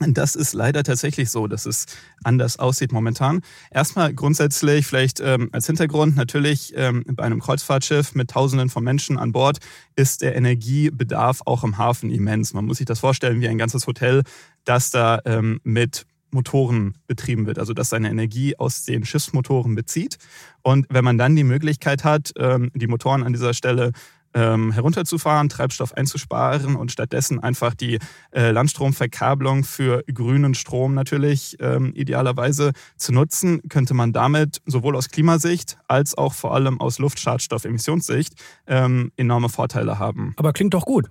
[0.00, 1.84] Das ist leider tatsächlich so, dass es
[2.24, 3.42] anders aussieht momentan.
[3.70, 9.18] Erstmal grundsätzlich vielleicht ähm, als Hintergrund, natürlich ähm, bei einem Kreuzfahrtschiff mit Tausenden von Menschen
[9.18, 9.58] an Bord
[9.96, 12.54] ist der Energiebedarf auch im Hafen immens.
[12.54, 14.22] Man muss sich das vorstellen wie ein ganzes Hotel,
[14.64, 20.16] das da ähm, mit Motoren betrieben wird, also dass seine Energie aus den Schiffsmotoren bezieht.
[20.62, 23.92] Und wenn man dann die Möglichkeit hat, ähm, die Motoren an dieser Stelle
[24.34, 27.98] ähm, herunterzufahren, Treibstoff einzusparen und stattdessen einfach die
[28.32, 35.08] äh, Landstromverkabelung für grünen Strom natürlich ähm, idealerweise zu nutzen, könnte man damit sowohl aus
[35.08, 38.34] Klimasicht als auch vor allem aus Luftschadstoffemissionssicht
[38.66, 40.34] ähm, enorme Vorteile haben.
[40.36, 41.10] Aber klingt doch gut.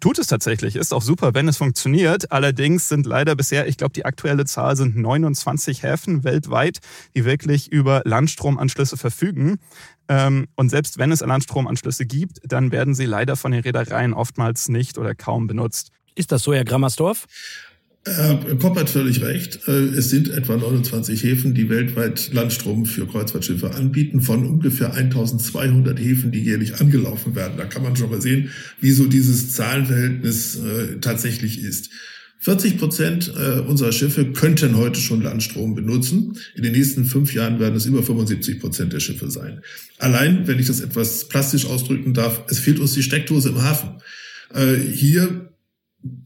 [0.00, 2.32] Tut es tatsächlich, ist auch super, wenn es funktioniert.
[2.32, 6.78] Allerdings sind leider bisher, ich glaube, die aktuelle Zahl sind 29 Häfen weltweit,
[7.14, 9.58] die wirklich über Landstromanschlüsse verfügen.
[10.08, 14.70] Ähm, und selbst wenn es Landstromanschlüsse gibt, dann werden sie leider von den Reedereien oftmals
[14.70, 15.90] nicht oder kaum benutzt.
[16.14, 17.26] Ist das so, Herr Grammersdorf?
[18.06, 19.68] Herr Kopp hat völlig recht.
[19.68, 25.98] Äh, es sind etwa 29 Häfen, die weltweit Landstrom für Kreuzfahrtschiffe anbieten, von ungefähr 1200
[26.00, 27.58] Häfen, die jährlich angelaufen werden.
[27.58, 31.90] Da kann man schon mal sehen, wie so dieses Zahlenverhältnis äh, tatsächlich ist.
[32.38, 36.38] 40 Prozent äh, unserer Schiffe könnten heute schon Landstrom benutzen.
[36.54, 39.60] In den nächsten fünf Jahren werden es über 75 Prozent der Schiffe sein.
[39.98, 44.00] Allein, wenn ich das etwas plastisch ausdrücken darf, es fehlt uns die Steckdose im Hafen.
[44.94, 45.49] Hier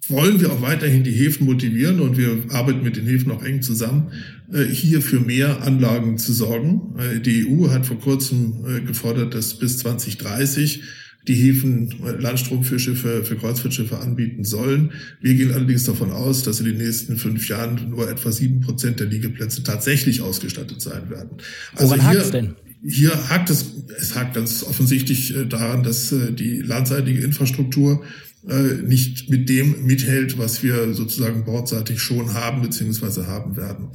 [0.08, 3.62] wollen wir auch weiterhin die Häfen motivieren und wir arbeiten mit den Häfen auch eng
[3.62, 4.12] zusammen,
[4.52, 6.94] äh, hier für mehr Anlagen zu sorgen.
[6.98, 10.82] Äh, die EU hat vor kurzem äh, gefordert, dass bis 2030
[11.26, 14.92] die Häfen Landstrom für Schiffe, für Kreuzfahrtschiffe anbieten sollen.
[15.22, 19.00] Wir gehen allerdings davon aus, dass in den nächsten fünf Jahren nur etwa sieben Prozent
[19.00, 21.38] der Liegeplätze tatsächlich ausgestattet sein werden.
[21.76, 22.54] Also Woran hier, denn?
[22.86, 23.64] Hier hakt es,
[23.96, 28.04] es hakt ganz offensichtlich daran, dass die landseitige Infrastruktur
[28.48, 33.24] äh, nicht mit dem mithält, was wir sozusagen bordseitig schon haben bzw.
[33.24, 33.88] haben werden.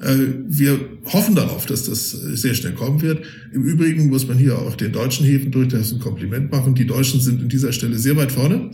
[0.00, 3.24] Äh, wir hoffen darauf, dass das sehr schnell kommen wird.
[3.52, 6.74] Im Übrigen muss man hier auch den deutschen Häfen durchaus ein Kompliment machen.
[6.74, 8.72] Die Deutschen sind an dieser Stelle sehr weit vorne.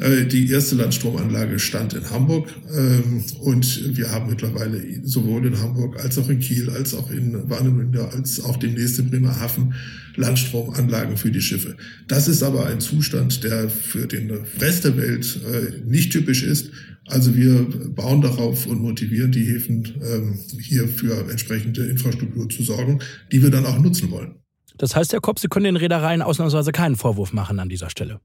[0.00, 6.02] Äh, die erste Landstromanlage stand in Hamburg ähm, und wir haben mittlerweile sowohl in Hamburg
[6.02, 9.74] als auch in Kiel, als auch in Warnemünde, als auch demnächst in Bremerhaven
[10.16, 11.76] Landstromanlagen für die Schiffe.
[12.08, 16.70] Das ist aber ein Zustand, der für den Rest der Welt äh, nicht typisch ist.
[17.06, 23.00] Also wir bauen darauf und motivieren die Häfen, ähm, hier für entsprechende Infrastruktur zu sorgen,
[23.32, 24.36] die wir dann auch nutzen wollen.
[24.78, 28.20] Das heißt, Herr Kopp, Sie können den Reedereien ausnahmsweise keinen Vorwurf machen an dieser Stelle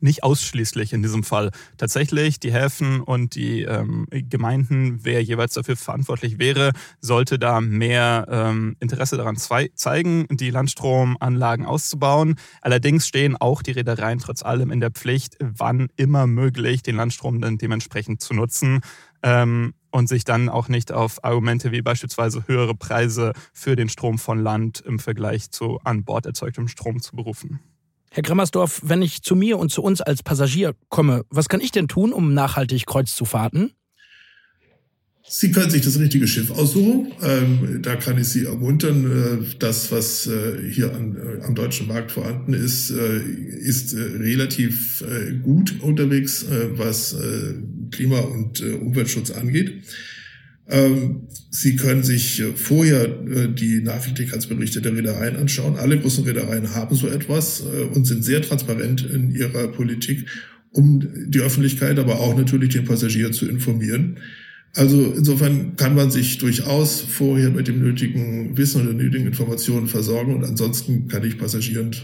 [0.00, 1.50] nicht ausschließlich in diesem Fall.
[1.76, 8.26] Tatsächlich die Häfen und die ähm, Gemeinden, wer jeweils dafür verantwortlich wäre, sollte da mehr
[8.30, 12.36] ähm, Interesse daran zeigen, die Landstromanlagen auszubauen.
[12.60, 17.40] Allerdings stehen auch die Reedereien trotz allem in der Pflicht, wann immer möglich den Landstrom
[17.40, 18.80] dann dementsprechend zu nutzen.
[19.22, 24.18] Ähm, und sich dann auch nicht auf Argumente wie beispielsweise höhere Preise für den Strom
[24.18, 27.60] von Land im Vergleich zu an Bord erzeugtem Strom zu berufen.
[28.18, 31.70] Herr Grimmersdorf, wenn ich zu mir und zu uns als Passagier komme, was kann ich
[31.70, 33.70] denn tun, um nachhaltig Kreuz zu fahrten?
[35.28, 37.12] Sie können sich das richtige Schiff aussuchen.
[37.22, 39.04] Ähm, da kann ich Sie ermuntern.
[39.04, 45.04] Äh, das, was äh, hier an, äh, am deutschen Markt vorhanden ist, ist relativ
[45.44, 47.14] gut unterwegs, was
[47.92, 49.84] Klima- und Umweltschutz angeht.
[50.68, 55.76] Ähm, Sie können sich äh, vorher äh, die Nachhaltigkeitsberichte der Reedereien anschauen.
[55.76, 60.26] Alle großen Reedereien haben so etwas äh, und sind sehr transparent in ihrer Politik,
[60.72, 64.18] um die Öffentlichkeit, aber auch natürlich den Passagier zu informieren.
[64.74, 69.88] Also insofern kann man sich durchaus vorher mit dem nötigen Wissen und der nötigen Informationen
[69.88, 70.34] versorgen.
[70.34, 71.96] Und ansonsten kann ich Passagieren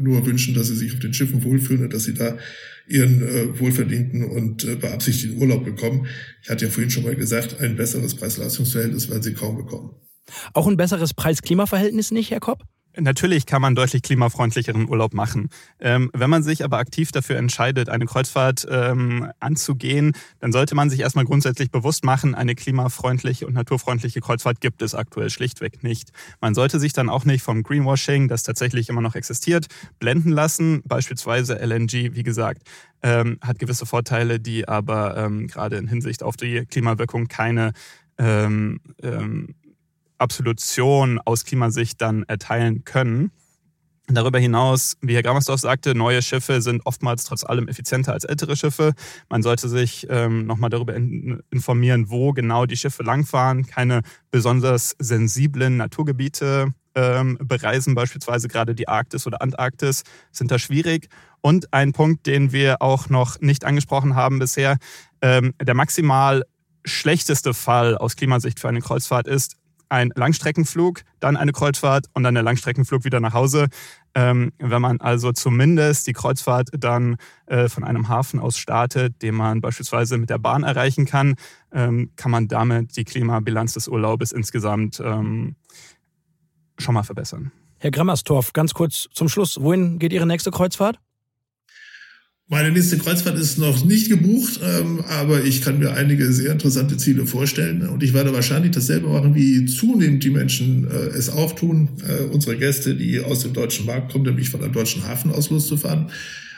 [0.00, 2.38] nur wünschen, dass sie sich auf den Schiffen wohlfühlen und dass sie da
[2.88, 6.06] ihren äh, wohlverdienten und äh, beabsichtigten Urlaub bekommen.
[6.42, 9.94] Ich hatte ja vorhin schon mal gesagt, ein besseres Preis-Leistungs-Verhältnis werden sie kaum bekommen.
[10.54, 12.64] Auch ein besseres Preis-Klima-Verhältnis nicht, Herr Kopp?
[12.98, 15.50] Natürlich kann man deutlich klimafreundlicheren Urlaub machen.
[15.80, 20.88] Ähm, wenn man sich aber aktiv dafür entscheidet, eine Kreuzfahrt ähm, anzugehen, dann sollte man
[20.88, 26.10] sich erstmal grundsätzlich bewusst machen, eine klimafreundliche und naturfreundliche Kreuzfahrt gibt es aktuell schlichtweg nicht.
[26.40, 29.66] Man sollte sich dann auch nicht vom Greenwashing, das tatsächlich immer noch existiert,
[29.98, 30.82] blenden lassen.
[30.86, 32.62] Beispielsweise LNG, wie gesagt,
[33.02, 37.72] ähm, hat gewisse Vorteile, die aber ähm, gerade in Hinsicht auf die Klimawirkung keine
[38.18, 39.54] ähm, ähm,
[40.18, 43.30] Absolution aus Klimasicht dann erteilen können.
[44.08, 48.54] Darüber hinaus, wie Herr Grammersdorf sagte, neue Schiffe sind oftmals trotz allem effizienter als ältere
[48.54, 48.92] Schiffe.
[49.28, 53.66] Man sollte sich ähm, nochmal darüber in, informieren, wo genau die Schiffe langfahren.
[53.66, 61.08] Keine besonders sensiblen Naturgebiete ähm, bereisen, beispielsweise gerade die Arktis oder Antarktis, sind da schwierig.
[61.40, 64.78] Und ein Punkt, den wir auch noch nicht angesprochen haben bisher,
[65.20, 66.44] ähm, der maximal
[66.84, 69.56] schlechteste Fall aus Klimasicht für eine Kreuzfahrt ist,
[69.88, 73.68] ein Langstreckenflug, dann eine Kreuzfahrt und dann der Langstreckenflug wieder nach Hause.
[74.14, 77.16] Ähm, wenn man also zumindest die Kreuzfahrt dann
[77.46, 81.34] äh, von einem Hafen aus startet, den man beispielsweise mit der Bahn erreichen kann,
[81.72, 85.56] ähm, kann man damit die Klimabilanz des Urlaubes insgesamt ähm,
[86.78, 87.52] schon mal verbessern.
[87.78, 90.98] Herr Grammerstorff, ganz kurz zum Schluss, wohin geht Ihre nächste Kreuzfahrt?
[92.48, 96.96] Meine nächste Kreuzfahrt ist noch nicht gebucht, ähm, aber ich kann mir einige sehr interessante
[96.96, 97.88] Ziele vorstellen.
[97.88, 101.88] Und ich werde wahrscheinlich dasselbe machen, wie zunehmend die Menschen äh, es auch tun.
[102.06, 105.50] Äh, unsere Gäste, die aus dem deutschen Markt kommen, nämlich von einem deutschen Hafen aus
[105.50, 106.06] loszufahren.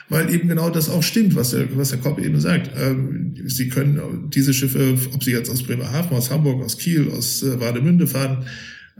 [0.09, 2.69] Weil eben genau das auch stimmt, was der, was der Kopp eben sagt.
[2.79, 7.41] Ähm, sie können diese Schiffe, ob sie jetzt aus Bremerhaven, aus Hamburg, aus Kiel, aus
[7.41, 8.45] äh, Warnemünde fahren,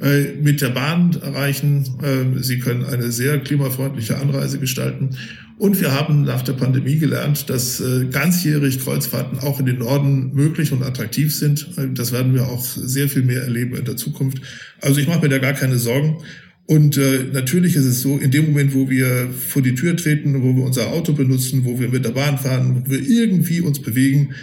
[0.02, 1.84] äh, mit der Bahn erreichen.
[2.02, 5.10] Ähm, sie können eine sehr klimafreundliche Anreise gestalten.
[5.58, 10.34] Und wir haben nach der Pandemie gelernt, dass äh, ganzjährig Kreuzfahrten auch in den Norden
[10.34, 11.68] möglich und attraktiv sind.
[11.78, 14.41] Äh, das werden wir auch sehr viel mehr erleben in der Zukunft.
[14.80, 16.20] Also ich mache mir da gar keine Sorgen.
[16.66, 17.00] Und
[17.34, 20.66] natürlich ist es so, in dem Moment, wo wir vor die Tür treten, wo wir
[20.66, 24.36] unser Auto benutzen, wo wir mit der Bahn fahren, wo wir irgendwie uns bewegen,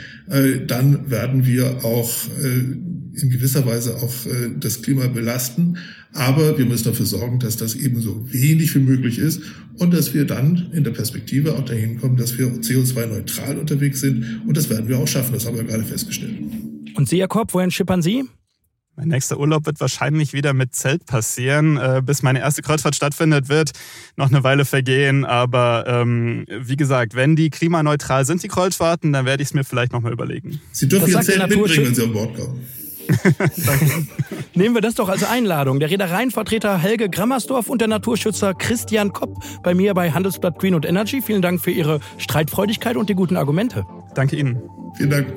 [0.66, 2.11] dann werden wir auch
[3.20, 5.78] in gewisser Weise auch äh, das Klima belasten.
[6.12, 9.40] Aber wir müssen dafür sorgen, dass das eben so wenig wie möglich ist
[9.78, 14.42] und dass wir dann in der Perspektive auch dahin kommen, dass wir CO2-neutral unterwegs sind.
[14.46, 15.32] Und das werden wir auch schaffen.
[15.32, 16.34] Das haben wir gerade festgestellt.
[16.94, 18.24] Und Sie, Jakob, wohin schippern Sie?
[18.98, 21.76] Mein nächster Urlaub wird wahrscheinlich wieder mit Zelt passieren.
[21.76, 23.72] Äh, bis meine erste Kreuzfahrt stattfindet, wird
[24.16, 25.26] noch eine Weile vergehen.
[25.26, 29.64] Aber ähm, wie gesagt, wenn die klimaneutral sind, die Kreuzfahrten, dann werde ich es mir
[29.64, 30.62] vielleicht nochmal überlegen.
[30.72, 32.62] Sie dürfen Ihr Zelt mitbringen, wenn Sie an Bord kommen.
[34.54, 35.80] Nehmen wir das doch als Einladung.
[35.80, 40.86] Der Reedereienvertreter Helge Grammersdorf und der Naturschützer Christian Kopp bei mir bei Handelsblatt Green und
[40.86, 41.20] Energy.
[41.20, 43.84] Vielen Dank für Ihre Streitfreudigkeit und die guten Argumente.
[44.14, 44.62] Danke Ihnen.
[44.96, 45.32] Vielen Dank.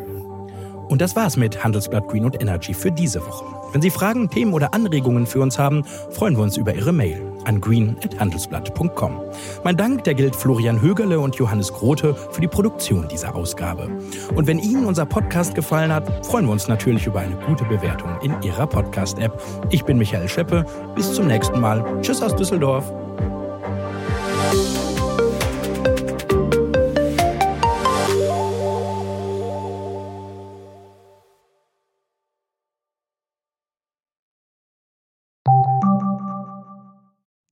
[0.90, 3.46] Und das war's mit Handelsblatt Green und Energy für diese Woche.
[3.74, 7.29] Wenn Sie Fragen, Themen oder Anregungen für uns haben, freuen wir uns über Ihre Mail
[7.46, 9.22] an green.handelsblatt.com.
[9.64, 13.90] Mein Dank, der gilt Florian Högerle und Johannes Grote für die Produktion dieser Ausgabe.
[14.36, 18.10] Und wenn Ihnen unser Podcast gefallen hat, freuen wir uns natürlich über eine gute Bewertung
[18.22, 19.42] in Ihrer Podcast-App.
[19.70, 20.66] Ich bin Michael Scheppe.
[20.96, 21.84] Bis zum nächsten Mal.
[22.02, 22.92] Tschüss aus Düsseldorf.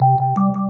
[0.00, 0.63] you